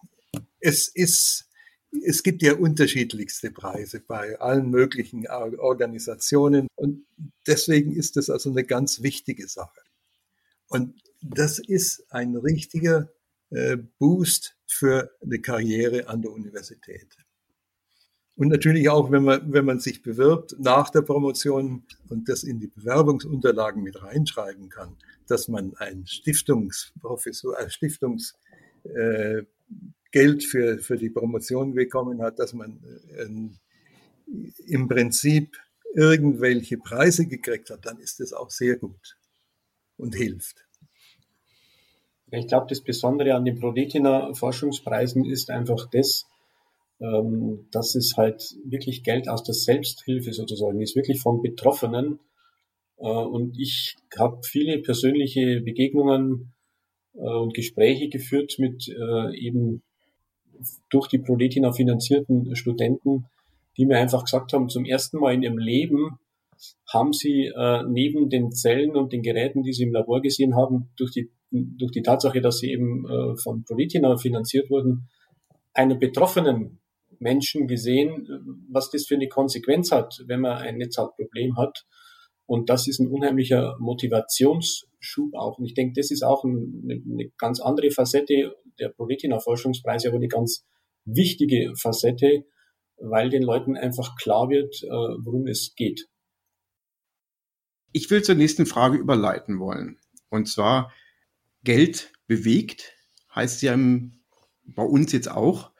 es 0.59 0.89
ist, 0.89 1.45
es 2.03 2.21
gibt 2.21 2.41
ja 2.41 2.55
unterschiedlichste 2.55 3.49
Preise 3.49 4.01
bei 4.01 4.37
allen 4.37 4.69
möglichen 4.69 5.25
Organisationen 5.25 6.67
und 6.75 7.05
deswegen 7.47 7.95
ist 7.95 8.17
das 8.17 8.29
also 8.29 8.49
eine 8.49 8.65
ganz 8.65 9.01
wichtige 9.01 9.47
Sache. 9.47 9.79
Und 10.67 11.01
das 11.21 11.59
ist 11.59 12.07
ein 12.09 12.35
richtiger 12.35 13.09
äh, 13.51 13.77
Boost 13.77 14.57
für 14.67 15.11
eine 15.23 15.39
Karriere 15.39 16.09
an 16.09 16.21
der 16.21 16.31
Universität. 16.31 17.15
Und 18.37 18.49
natürlich 18.49 18.89
auch, 18.89 19.11
wenn 19.11 19.23
man, 19.23 19.53
wenn 19.53 19.63
man 19.63 19.79
sich 19.79 20.01
bewirbt 20.01 20.55
nach 20.59 20.89
der 20.89 21.01
Promotion 21.01 21.83
und 22.09 22.27
das 22.27 22.43
in 22.43 22.59
die 22.59 22.67
Bewerbungsunterlagen 22.67 23.81
mit 23.81 24.01
reinschreiben 24.01 24.69
kann, 24.69 24.97
dass 25.27 25.47
man 25.47 25.73
ein 25.77 26.05
Stiftungsprofessor, 26.05 27.57
ein 27.57 27.69
Stiftungsgeld 27.69 28.35
äh, 30.13 30.39
für, 30.41 30.79
für 30.79 30.97
die 30.97 31.09
Promotion 31.09 31.73
bekommen 31.73 32.21
hat, 32.21 32.39
dass 32.39 32.53
man 32.53 32.83
äh, 33.15 33.25
im 34.67 34.87
Prinzip 34.89 35.57
irgendwelche 35.93 36.77
Preise 36.77 37.27
gekriegt 37.27 37.69
hat, 37.69 37.85
dann 37.85 37.99
ist 37.99 38.19
das 38.19 38.33
auch 38.33 38.49
sehr 38.49 38.75
gut 38.75 39.17
und 39.95 40.13
hilft. 40.13 40.65
Ich 42.31 42.47
glaube, 42.47 42.67
das 42.67 42.81
Besondere 42.81 43.33
an 43.33 43.45
den 43.45 43.59
Prodetina 43.59 44.33
Forschungspreisen 44.33 45.23
ist 45.23 45.49
einfach 45.49 45.89
das, 45.89 46.25
ähm, 46.99 47.67
dass 47.71 47.95
es 47.95 48.15
halt 48.17 48.55
wirklich 48.65 49.03
Geld 49.03 49.27
aus 49.27 49.43
der 49.43 49.53
Selbsthilfe 49.53 50.33
sozusagen 50.33 50.81
ist, 50.81 50.95
wirklich 50.95 51.19
von 51.19 51.41
Betroffenen. 51.41 52.19
Äh, 52.97 53.07
und 53.07 53.57
ich 53.59 53.95
habe 54.17 54.39
viele 54.43 54.79
persönliche 54.79 55.61
Begegnungen 55.61 56.53
äh, 57.13 57.19
und 57.19 57.53
Gespräche 57.53 58.09
geführt 58.09 58.55
mit 58.59 58.87
äh, 58.87 59.37
eben 59.37 59.83
durch 60.89 61.07
die 61.09 61.19
Prodetina 61.19 61.73
finanzierten 61.73 62.55
Studenten, 62.55 63.25
die 63.77 63.85
mir 63.85 63.97
einfach 63.97 64.23
gesagt 64.23 64.53
haben, 64.53 64.69
zum 64.69 64.85
ersten 64.85 65.19
Mal 65.19 65.33
in 65.33 65.43
ihrem 65.43 65.57
Leben 65.57 66.19
haben 66.87 67.11
sie 67.11 67.51
äh, 67.53 67.83
neben 67.87 68.29
den 68.29 68.53
Zellen 68.53 68.95
und 68.95 69.11
den 69.11 69.21
Geräten, 69.21 69.63
die 69.63 69.73
sie 69.73 69.83
im 69.83 69.91
Labor 69.91 70.21
gesehen 70.21 70.55
haben, 70.55 70.89
durch 70.95 71.11
die, 71.11 71.29
durch 71.51 71.91
die 71.91 72.01
Tatsache, 72.01 72.39
dass 72.39 72.59
sie 72.59 72.71
eben 72.71 73.05
äh, 73.05 73.35
von 73.35 73.65
Proletina 73.65 74.15
finanziert 74.15 74.69
wurden, 74.69 75.09
einen 75.73 75.99
Betroffenen 75.99 76.79
Menschen 77.19 77.67
gesehen, 77.67 78.27
was 78.69 78.89
das 78.89 79.05
für 79.05 79.15
eine 79.15 79.27
Konsequenz 79.27 79.91
hat, 79.91 80.23
wenn 80.27 80.41
man 80.41 80.57
ein 80.57 80.77
Netzhautproblem 80.77 81.57
hat. 81.57 81.85
Und 82.45 82.69
das 82.69 82.87
ist 82.87 82.99
ein 82.99 83.07
unheimlicher 83.07 83.75
Motivationsschub 83.79 85.33
auch. 85.33 85.57
Und 85.57 85.65
ich 85.65 85.73
denke, 85.73 85.99
das 85.99 86.11
ist 86.11 86.23
auch 86.23 86.43
eine, 86.43 87.01
eine 87.09 87.31
ganz 87.37 87.59
andere 87.59 87.91
Facette 87.91 88.55
der 88.79 88.89
ProRetina-Forschungspreise, 88.89 90.09
aber 90.09 90.17
eine 90.17 90.27
ganz 90.27 90.65
wichtige 91.05 91.73
Facette, 91.75 92.45
weil 92.97 93.29
den 93.29 93.43
Leuten 93.43 93.75
einfach 93.75 94.15
klar 94.15 94.49
wird, 94.49 94.83
äh, 94.83 94.87
worum 94.89 95.47
es 95.47 95.73
geht. 95.75 96.07
Ich 97.91 98.09
will 98.11 98.23
zur 98.23 98.35
nächsten 98.35 98.65
Frage 98.65 98.97
überleiten 98.97 99.59
wollen. 99.59 99.97
Und 100.29 100.47
zwar, 100.47 100.91
Geld 101.63 102.11
bewegt, 102.27 102.93
heißt 103.33 103.61
ja 103.61 103.73
im, 103.73 104.19
bei 104.63 104.83
uns 104.83 105.11
jetzt 105.11 105.29
auch. 105.29 105.71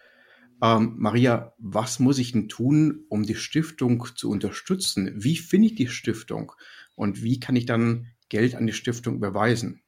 Ähm, 0.62 0.96
Maria, 0.98 1.54
was 1.58 2.00
muss 2.00 2.18
ich 2.18 2.32
denn 2.32 2.50
tun, 2.50 3.06
um 3.10 3.24
die 3.24 3.36
Stiftung 3.36 4.06
zu 4.16 4.30
unterstützen? 4.30 5.12
Wie 5.16 5.38
finde 5.38 5.68
ich 5.68 5.76
die 5.76 5.88
Stiftung? 5.88 6.52
Und 6.96 7.24
wie 7.24 7.40
kann 7.40 7.56
ich 7.56 7.66
dann 7.66 8.12
Geld 8.30 8.56
an 8.56 8.68
die 8.68 8.74
Stiftung 8.74 9.16
überweisen? 9.16 9.84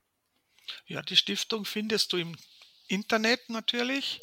Ja, 0.85 1.01
die 1.01 1.15
Stiftung 1.15 1.63
findest 1.65 2.13
du 2.13 2.17
im 2.17 2.35
Internet 2.87 3.49
natürlich 3.49 4.21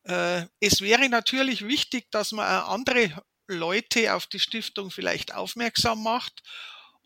es 0.08 0.82
wäre 0.82 1.10
natürlich 1.10 1.68
wichtig, 1.68 2.12
dass 2.12 2.32
man 2.32 2.46
andere 2.46 3.24
Leute 3.48 4.14
auf 4.14 4.28
die 4.28 4.40
Stiftung 4.40 4.92
vielleicht 4.92 5.34
aufmerksam 5.34 6.04
macht 6.04 6.44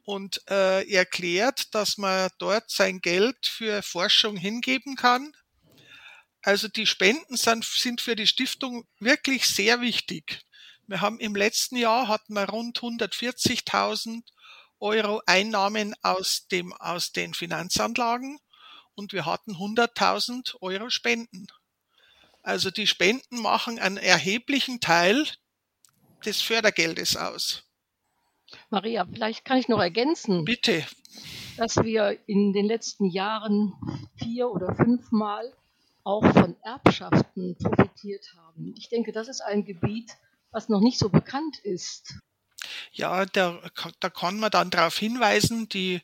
und 0.03 0.41
äh, 0.49 0.89
erklärt, 0.91 1.73
dass 1.75 1.97
man 1.97 2.29
dort 2.39 2.69
sein 2.71 2.99
Geld 2.99 3.45
für 3.45 3.83
Forschung 3.83 4.37
hingeben 4.37 4.95
kann. 4.95 5.31
Also 6.41 6.67
die 6.67 6.85
Spenden 6.85 7.37
sind, 7.37 7.65
sind 7.65 8.01
für 8.01 8.15
die 8.15 8.27
Stiftung 8.27 8.87
wirklich 8.99 9.47
sehr 9.47 9.81
wichtig. 9.81 10.41
Wir 10.87 11.01
haben 11.01 11.19
im 11.19 11.35
letzten 11.35 11.75
Jahr 11.75 12.07
hatten 12.07 12.33
wir 12.33 12.49
rund 12.49 12.79
140.000 12.79 14.23
Euro 14.79 15.21
Einnahmen 15.25 15.93
aus 16.01 16.47
dem, 16.47 16.73
aus 16.73 17.11
den 17.11 17.33
Finanzanlagen 17.33 18.39
und 18.95 19.13
wir 19.13 19.25
hatten 19.25 19.57
100.000 19.57 20.55
Euro 20.61 20.89
Spenden. 20.89 21.47
Also 22.49 22.71
die 22.71 22.87
Spenden 22.87 23.43
machen 23.43 23.77
einen 23.77 23.97
erheblichen 23.97 24.79
Teil 24.79 25.27
des 26.25 26.41
Fördergeldes 26.41 27.15
aus. 27.15 27.63
Maria, 28.71 29.05
vielleicht 29.05 29.45
kann 29.45 29.59
ich 29.59 29.67
noch 29.67 29.79
ergänzen. 29.79 30.45
Bitte. 30.45 30.83
Dass 31.57 31.77
wir 31.77 32.17
in 32.25 32.51
den 32.51 32.65
letzten 32.65 33.11
Jahren 33.11 33.73
vier 34.17 34.49
oder 34.49 34.73
fünfmal 34.73 35.53
auch 36.03 36.23
von 36.33 36.55
Erbschaften 36.63 37.55
profitiert 37.59 38.25
haben. 38.35 38.73
Ich 38.75 38.89
denke, 38.89 39.11
das 39.11 39.27
ist 39.27 39.41
ein 39.41 39.63
Gebiet, 39.63 40.11
was 40.49 40.69
noch 40.69 40.81
nicht 40.81 40.97
so 40.97 41.09
bekannt 41.09 41.59
ist. 41.59 42.15
Ja, 42.93 43.27
da, 43.27 43.61
da 43.99 44.09
kann 44.09 44.39
man 44.39 44.49
dann 44.49 44.71
darauf 44.71 44.97
hinweisen, 44.97 45.69
die, 45.69 46.01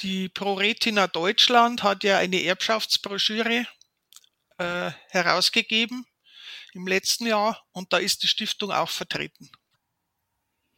die 0.00 0.28
ProRetina 0.28 1.06
Deutschland 1.06 1.82
hat 1.82 2.04
ja 2.04 2.18
eine 2.18 2.42
Erbschaftsbroschüre 2.42 3.66
äh, 4.58 4.90
herausgegeben 5.08 6.06
im 6.72 6.86
letzten 6.86 7.26
Jahr 7.26 7.62
und 7.72 7.92
da 7.92 7.98
ist 7.98 8.22
die 8.22 8.28
Stiftung 8.28 8.70
auch 8.70 8.88
vertreten. 8.88 9.50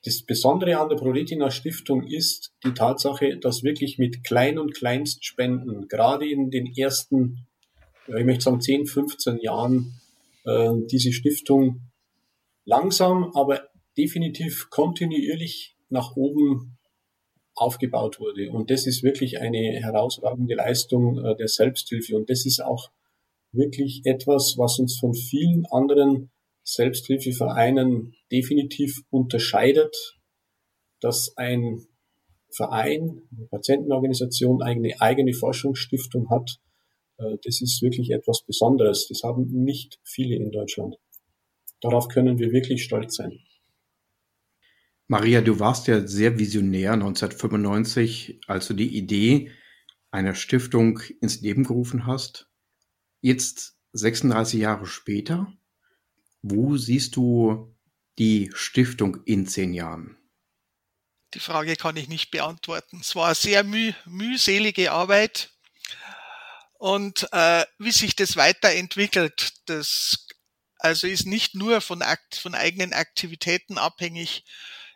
Das 0.04 0.22
Besondere 0.22 0.78
an 0.78 0.88
der 0.88 0.96
ProRetina 0.96 1.50
Stiftung 1.50 2.06
ist 2.06 2.54
die 2.64 2.74
Tatsache, 2.74 3.38
dass 3.38 3.64
wirklich 3.64 3.98
mit 3.98 4.22
Klein- 4.22 4.58
und 4.58 4.72
Kleinstspenden, 4.72 5.88
gerade 5.88 6.30
in 6.30 6.50
den 6.50 6.72
ersten, 6.76 7.46
ich 8.06 8.24
möchte 8.24 8.44
sagen 8.44 8.60
10, 8.60 8.86
15 8.86 9.38
Jahren, 9.40 10.00
äh, 10.44 10.70
diese 10.86 11.12
Stiftung 11.12 11.80
langsam, 12.64 13.32
aber 13.34 13.68
definitiv 13.96 14.70
kontinuierlich 14.70 15.76
nach 15.88 16.14
oben 16.14 16.76
aufgebaut 17.56 18.20
wurde. 18.20 18.50
Und 18.50 18.70
das 18.70 18.86
ist 18.86 19.02
wirklich 19.02 19.40
eine 19.40 19.80
herausragende 19.80 20.54
Leistung 20.54 21.24
äh, 21.24 21.34
der 21.36 21.48
Selbsthilfe. 21.48 22.14
Und 22.14 22.30
das 22.30 22.46
ist 22.46 22.60
auch 22.60 22.90
wirklich 23.56 24.02
etwas, 24.04 24.54
was 24.58 24.78
uns 24.78 24.98
von 24.98 25.14
vielen 25.14 25.64
anderen 25.70 26.30
Selbsthilfevereinen 26.64 28.14
definitiv 28.30 29.02
unterscheidet, 29.10 29.94
dass 31.00 31.36
ein 31.36 31.86
Verein, 32.50 33.22
eine 33.36 33.46
Patientenorganisation 33.46 34.62
eine 34.62 35.00
eigene 35.00 35.34
Forschungsstiftung 35.34 36.30
hat. 36.30 36.58
Äh, 37.18 37.36
das 37.44 37.60
ist 37.60 37.82
wirklich 37.82 38.10
etwas 38.10 38.42
Besonderes. 38.46 39.06
Das 39.08 39.22
haben 39.22 39.46
nicht 39.52 39.98
viele 40.02 40.36
in 40.36 40.50
Deutschland. 40.50 40.96
Darauf 41.80 42.08
können 42.08 42.38
wir 42.38 42.52
wirklich 42.52 42.82
stolz 42.82 43.16
sein. 43.16 43.38
Maria, 45.08 45.40
du 45.40 45.60
warst 45.60 45.86
ja 45.86 46.04
sehr 46.04 46.38
visionär 46.38 46.94
1995, 46.94 48.40
als 48.48 48.66
du 48.66 48.74
die 48.74 48.96
Idee 48.96 49.52
einer 50.10 50.34
Stiftung 50.34 50.98
ins 51.20 51.42
Leben 51.42 51.62
gerufen 51.62 52.06
hast. 52.06 52.48
Jetzt 53.20 53.76
36 53.92 54.60
Jahre 54.60 54.86
später, 54.86 55.52
wo 56.42 56.76
siehst 56.76 57.16
du 57.16 57.74
die 58.18 58.50
Stiftung 58.54 59.22
in 59.24 59.46
zehn 59.46 59.74
Jahren? 59.74 60.16
Die 61.34 61.40
Frage 61.40 61.76
kann 61.76 61.96
ich 61.96 62.08
nicht 62.08 62.30
beantworten. 62.30 63.00
Es 63.00 63.14
war 63.14 63.26
eine 63.26 63.34
sehr 63.34 63.64
müh 63.64 63.92
mühselige 64.06 64.92
Arbeit. 64.92 65.50
Und 66.78 67.28
äh, 67.32 67.64
wie 67.78 67.90
sich 67.90 68.16
das 68.16 68.36
weiterentwickelt, 68.36 69.54
das 69.66 70.26
also 70.78 71.06
ist 71.06 71.26
nicht 71.26 71.54
nur 71.54 71.80
von, 71.80 72.02
Akt, 72.02 72.36
von 72.36 72.54
eigenen 72.54 72.92
Aktivitäten 72.92 73.78
abhängig. 73.78 74.44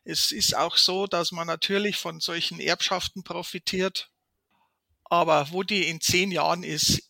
Es 0.04 0.30
ist 0.30 0.56
auch 0.56 0.76
so, 0.76 1.06
dass 1.06 1.32
man 1.32 1.46
natürlich 1.46 1.96
von 1.96 2.20
solchen 2.20 2.60
Erbschaften 2.60 3.24
profitiert. 3.24 4.10
Aber 5.04 5.50
wo 5.50 5.62
die 5.62 5.88
in 5.88 6.00
zehn 6.00 6.30
Jahren 6.30 6.62
ist, 6.62 7.09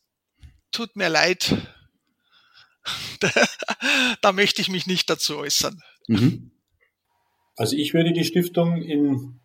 tut 0.73 0.97
mir 0.97 1.09
leid. 1.09 1.57
da, 3.21 3.31
da 4.23 4.33
möchte 4.33 4.61
ich 4.61 4.69
mich 4.69 4.87
nicht 4.87 5.09
dazu 5.11 5.39
äußern. 5.39 5.81
Mhm. 6.09 6.51
Also 7.57 7.77
ich 7.77 7.93
würde 7.95 8.13
die 8.13 8.25
Stiftung 8.25 8.81
in 8.83 9.41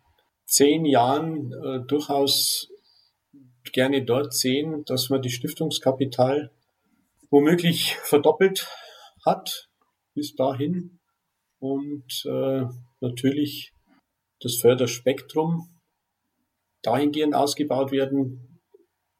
zehn 0.46 0.84
Jahren 0.84 1.52
äh, 1.52 1.86
durchaus 1.86 2.68
gerne 3.72 4.04
dort 4.04 4.32
sehen, 4.32 4.84
dass 4.86 5.10
man 5.10 5.20
die 5.20 5.30
Stiftungskapital 5.30 6.50
womöglich 7.30 7.96
verdoppelt 7.96 8.68
hat 9.24 9.68
bis 10.14 10.34
dahin 10.34 11.00
und 11.58 12.24
äh, 12.24 12.62
natürlich 13.00 13.74
das 14.40 14.56
Förderspektrum 14.56 15.68
dahingehend 16.82 17.34
ausgebaut 17.34 17.90
werden 17.90 18.60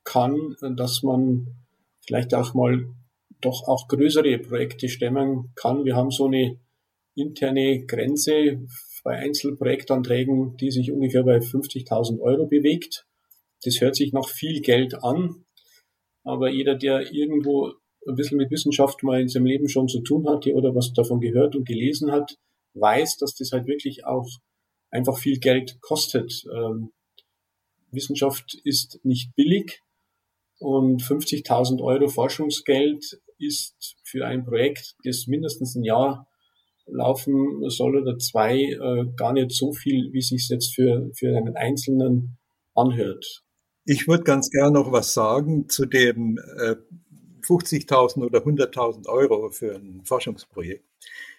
kann, 0.05 0.57
dass 0.77 1.03
man 1.03 1.66
vielleicht 2.07 2.35
auch 2.35 2.55
mal 2.55 2.87
doch 3.41 3.67
auch 3.69 3.89
größere 3.89 4.39
Projekte 4.39 4.89
stemmen 4.89 5.53
kann. 5.55 5.85
Wir 5.85 5.97
haben 5.97 6.11
so 6.11 6.27
eine 6.27 6.59
interne 7.15 7.85
Grenze 7.87 8.67
bei 9.05 9.17
Einzelprojektanträgen, 9.17 10.57
die 10.57 10.71
sich 10.71 10.91
ungefähr 10.91 11.23
bei 11.23 11.39
50.000 11.39 12.21
Euro 12.21 12.47
bewegt. 12.47 13.07
Das 13.63 13.81
hört 13.81 13.97
sich 13.97 14.13
nach 14.13 14.29
viel 14.29 14.61
Geld 14.61 15.03
an, 15.03 15.45
aber 16.25 16.51
jeder, 16.51 16.75
der 16.75 17.13
irgendwo 17.13 17.73
ein 18.09 18.15
bisschen 18.15 18.39
mit 18.39 18.51
Wissenschaft 18.51 19.03
mal 19.03 19.21
in 19.21 19.29
seinem 19.29 19.47
Leben 19.47 19.69
schon 19.69 19.89
zu 19.89 20.01
tun 20.01 20.29
hatte 20.29 20.53
oder 20.55 20.75
was 20.75 20.93
davon 20.93 21.21
gehört 21.21 21.57
und 21.57 21.67
gelesen 21.67 22.13
hat, 22.13 22.37
weiß, 22.75 23.17
dass 23.19 23.35
das 23.35 23.53
halt 23.53 23.67
wirklich 23.67 24.05
auch 24.05 24.29
einfach 24.91 25.19
viel 25.19 25.39
Geld 25.39 25.81
kostet. 25.81 26.45
Ähm, 26.55 26.93
Wissenschaft 27.91 28.55
ist 28.65 29.01
nicht 29.05 29.35
billig 29.35 29.83
und 30.59 31.03
50.000 31.03 31.83
Euro 31.83 32.09
Forschungsgeld 32.09 33.21
ist 33.39 33.97
für 34.05 34.27
ein 34.27 34.45
Projekt, 34.45 34.95
das 35.05 35.27
mindestens 35.27 35.75
ein 35.75 35.85
Jahr 35.85 36.29
laufen 36.87 37.69
soll 37.69 37.97
oder 37.97 38.19
zwei, 38.19 38.61
äh, 38.61 39.07
gar 39.17 39.33
nicht 39.33 39.53
so 39.53 39.73
viel, 39.73 40.13
wie 40.13 40.23
sich 40.23 40.49
jetzt 40.49 40.75
für, 40.75 41.11
für 41.15 41.37
einen 41.37 41.57
Einzelnen 41.57 42.39
anhört. 42.75 43.43
Ich 43.85 44.09
würde 44.09 44.25
ganz 44.25 44.51
gern 44.51 44.73
noch 44.73 44.93
was 44.93 45.13
sagen 45.13 45.69
zu 45.69 45.87
dem 45.87 46.39
äh, 46.39 46.77
50.000 47.43 48.25
oder 48.25 48.41
100.000 48.41 49.09
Euro 49.09 49.51
für 49.51 49.77
ein 49.77 50.03
Forschungsprojekt. 50.05 50.85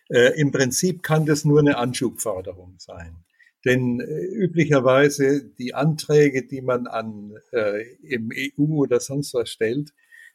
Äh, 0.09 0.39
Im 0.39 0.51
Prinzip 0.51 1.03
kann 1.03 1.25
das 1.25 1.43
nur 1.43 1.59
eine 1.59 1.77
Anschubförderung 1.77 2.75
sein. 2.77 3.17
Denn 3.65 3.99
äh, 3.99 4.25
üblicherweise 4.35 5.43
die 5.57 5.73
Anträge, 5.73 6.45
die 6.45 6.61
man 6.61 6.87
an 6.87 7.33
äh, 7.51 7.83
im 8.01 8.31
EU 8.31 8.83
oder 8.83 8.99
sonst 8.99 9.33
was 9.33 9.49
stellt, 9.49 9.93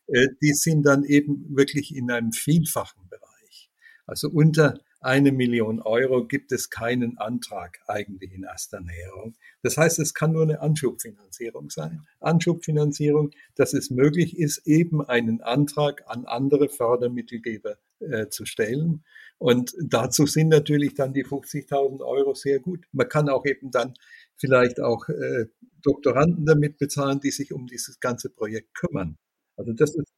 äh, 0.08 0.28
die 0.42 0.52
sind 0.52 0.84
dann 0.84 1.04
eben 1.04 1.56
wirklich 1.56 1.94
in 1.94 2.10
einem 2.10 2.32
vielfachen 2.32 3.08
Bereich. 3.08 3.70
Also 4.06 4.28
unter 4.28 4.78
eine 5.02 5.32
Million 5.32 5.80
Euro 5.80 6.26
gibt 6.26 6.52
es 6.52 6.70
keinen 6.70 7.18
Antrag 7.18 7.80
eigentlich 7.88 8.32
in 8.32 8.44
erster 8.44 8.80
Näherung. 8.80 9.34
Das 9.62 9.76
heißt, 9.76 9.98
es 9.98 10.14
kann 10.14 10.32
nur 10.32 10.42
eine 10.42 10.60
Anschubfinanzierung 10.60 11.70
sein. 11.70 12.06
Anschubfinanzierung, 12.20 13.30
dass 13.56 13.74
es 13.74 13.90
möglich 13.90 14.38
ist, 14.38 14.66
eben 14.66 15.04
einen 15.04 15.40
Antrag 15.40 16.04
an 16.06 16.24
andere 16.24 16.68
Fördermittelgeber 16.68 17.78
äh, 17.98 18.28
zu 18.28 18.44
stellen. 18.46 19.02
Und 19.42 19.74
dazu 19.80 20.24
sind 20.26 20.50
natürlich 20.50 20.94
dann 20.94 21.12
die 21.12 21.24
50.000 21.24 22.00
Euro 22.00 22.32
sehr 22.32 22.60
gut. 22.60 22.86
Man 22.92 23.08
kann 23.08 23.28
auch 23.28 23.44
eben 23.44 23.72
dann 23.72 23.94
vielleicht 24.36 24.78
auch 24.78 25.08
äh, 25.08 25.46
Doktoranden 25.82 26.46
damit 26.46 26.78
bezahlen, 26.78 27.18
die 27.18 27.32
sich 27.32 27.52
um 27.52 27.66
dieses 27.66 27.98
ganze 27.98 28.30
Projekt 28.30 28.72
kümmern. 28.76 29.18
Also 29.56 29.72
das 29.72 29.96
ist, 29.96 30.14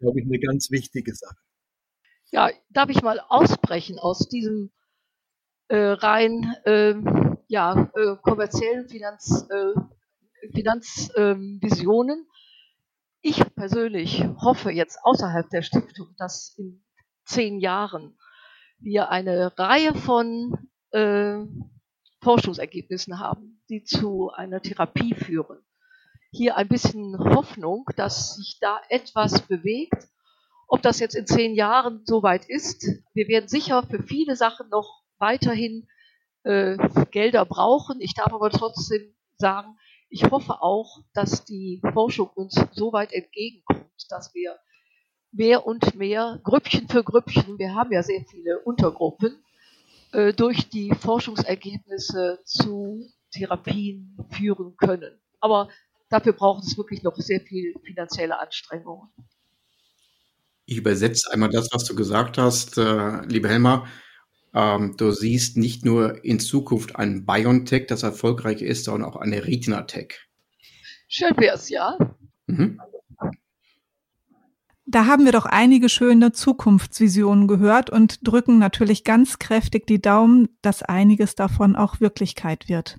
glaube 0.00 0.18
ich, 0.18 0.26
eine 0.26 0.40
ganz 0.40 0.72
wichtige 0.72 1.14
Sache. 1.14 1.36
Ja, 2.32 2.50
darf 2.70 2.90
ich 2.90 3.00
mal 3.02 3.20
ausbrechen 3.20 4.00
aus 4.00 4.28
diesem 4.28 4.72
äh, 5.68 5.76
rein 5.76 6.52
äh, 6.64 6.94
ja, 7.46 7.92
äh, 7.94 8.16
kommerziellen 8.22 8.88
Finanz, 8.88 9.46
äh, 9.50 10.50
Finanzvisionen. 10.52 12.26
Ich 13.20 13.40
persönlich 13.54 14.24
hoffe 14.38 14.72
jetzt 14.72 14.98
außerhalb 15.04 15.48
der 15.50 15.62
Stiftung, 15.62 16.12
dass 16.18 16.56
in 16.58 16.84
zehn 17.24 17.60
Jahren 17.60 18.18
wir 18.82 19.10
eine 19.10 19.56
Reihe 19.58 19.94
von 19.94 20.68
äh, 20.90 21.38
Forschungsergebnissen 22.22 23.18
haben, 23.18 23.62
die 23.68 23.84
zu 23.84 24.30
einer 24.30 24.60
Therapie 24.60 25.14
führen. 25.14 25.58
Hier 26.30 26.56
ein 26.56 26.68
bisschen 26.68 27.18
Hoffnung, 27.18 27.84
dass 27.96 28.36
sich 28.36 28.58
da 28.60 28.80
etwas 28.88 29.42
bewegt. 29.42 30.08
Ob 30.68 30.80
das 30.82 31.00
jetzt 31.00 31.14
in 31.14 31.26
zehn 31.26 31.54
Jahren 31.54 32.02
soweit 32.06 32.48
ist, 32.48 32.86
wir 33.12 33.28
werden 33.28 33.48
sicher 33.48 33.82
für 33.82 34.02
viele 34.02 34.36
Sachen 34.36 34.68
noch 34.70 35.02
weiterhin 35.18 35.86
äh, 36.44 36.76
Gelder 37.10 37.44
brauchen. 37.44 38.00
Ich 38.00 38.14
darf 38.14 38.32
aber 38.32 38.50
trotzdem 38.50 39.14
sagen, 39.36 39.76
ich 40.08 40.30
hoffe 40.30 40.62
auch, 40.62 41.00
dass 41.14 41.44
die 41.44 41.80
Forschung 41.92 42.28
uns 42.34 42.54
so 42.72 42.92
weit 42.92 43.12
entgegenkommt, 43.12 43.90
dass 44.08 44.34
wir 44.34 44.58
mehr 45.32 45.66
und 45.66 45.94
mehr, 45.94 46.40
Grüppchen 46.44 46.88
für 46.88 47.02
Grüppchen, 47.02 47.58
wir 47.58 47.74
haben 47.74 47.92
ja 47.92 48.02
sehr 48.02 48.24
viele 48.30 48.60
Untergruppen, 48.60 49.42
äh, 50.12 50.32
durch 50.32 50.68
die 50.68 50.92
Forschungsergebnisse 50.94 52.40
zu 52.44 53.10
Therapien 53.30 54.16
führen 54.30 54.76
können. 54.76 55.18
Aber 55.40 55.68
dafür 56.10 56.34
braucht 56.34 56.64
es 56.64 56.76
wirklich 56.76 57.02
noch 57.02 57.16
sehr 57.16 57.40
viel 57.40 57.74
finanzielle 57.84 58.38
Anstrengungen. 58.38 59.08
Ich 60.66 60.76
übersetze 60.76 61.32
einmal 61.32 61.48
das, 61.48 61.68
was 61.72 61.84
du 61.84 61.94
gesagt 61.96 62.38
hast, 62.38 62.78
äh, 62.78 63.24
liebe 63.26 63.48
Helma. 63.48 63.86
Ähm, 64.54 64.96
du 64.98 65.10
siehst 65.10 65.56
nicht 65.56 65.84
nur 65.84 66.24
in 66.24 66.38
Zukunft 66.38 66.96
ein 66.96 67.24
BioNTech, 67.24 67.86
das 67.86 68.02
erfolgreich 68.02 68.60
ist, 68.60 68.84
sondern 68.84 69.10
auch 69.10 69.16
eine 69.16 69.46
Retina-Tech. 69.46 70.28
Schön 71.08 71.36
wär's, 71.38 71.70
ja. 71.70 71.96
Mhm. 72.46 72.78
Da 74.92 75.06
haben 75.06 75.24
wir 75.24 75.32
doch 75.32 75.46
einige 75.46 75.88
schöne 75.88 76.32
Zukunftsvisionen 76.32 77.48
gehört 77.48 77.88
und 77.88 78.28
drücken 78.28 78.58
natürlich 78.58 79.04
ganz 79.04 79.38
kräftig 79.38 79.86
die 79.86 80.02
Daumen, 80.02 80.50
dass 80.60 80.82
einiges 80.82 81.34
davon 81.34 81.76
auch 81.76 82.00
Wirklichkeit 82.00 82.68
wird. 82.68 82.98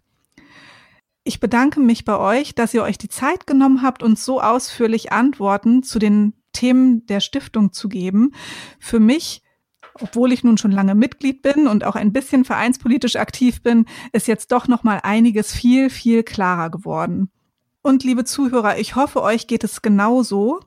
Ich 1.23 1.39
bedanke 1.39 1.79
mich 1.79 2.03
bei 2.03 2.17
euch, 2.17 2.55
dass 2.55 2.73
ihr 2.73 2.81
euch 2.81 2.97
die 2.97 3.09
Zeit 3.09 3.45
genommen 3.45 3.83
habt, 3.83 4.01
uns 4.01 4.25
so 4.25 4.41
ausführlich 4.41 5.11
Antworten 5.11 5.83
zu 5.83 5.99
den 5.99 6.33
Themen 6.51 7.05
der 7.05 7.19
Stiftung 7.19 7.73
zu 7.73 7.89
geben. 7.89 8.31
Für 8.79 8.99
mich, 8.99 9.43
obwohl 9.93 10.31
ich 10.31 10.43
nun 10.43 10.57
schon 10.57 10.71
lange 10.71 10.95
Mitglied 10.95 11.43
bin 11.43 11.67
und 11.67 11.83
auch 11.83 11.95
ein 11.95 12.11
bisschen 12.11 12.43
vereinspolitisch 12.43 13.17
aktiv 13.17 13.61
bin, 13.61 13.85
ist 14.13 14.27
jetzt 14.27 14.51
doch 14.51 14.67
noch 14.67 14.81
mal 14.81 15.01
einiges 15.03 15.53
viel 15.53 15.91
viel 15.91 16.23
klarer 16.23 16.71
geworden. 16.71 17.29
Und 17.83 18.05
liebe 18.05 18.23
Zuhörer, 18.23 18.79
ich 18.79 18.95
hoffe, 18.95 19.21
euch 19.21 19.45
geht 19.45 19.65
es 19.65 19.81
genauso. 19.81 20.61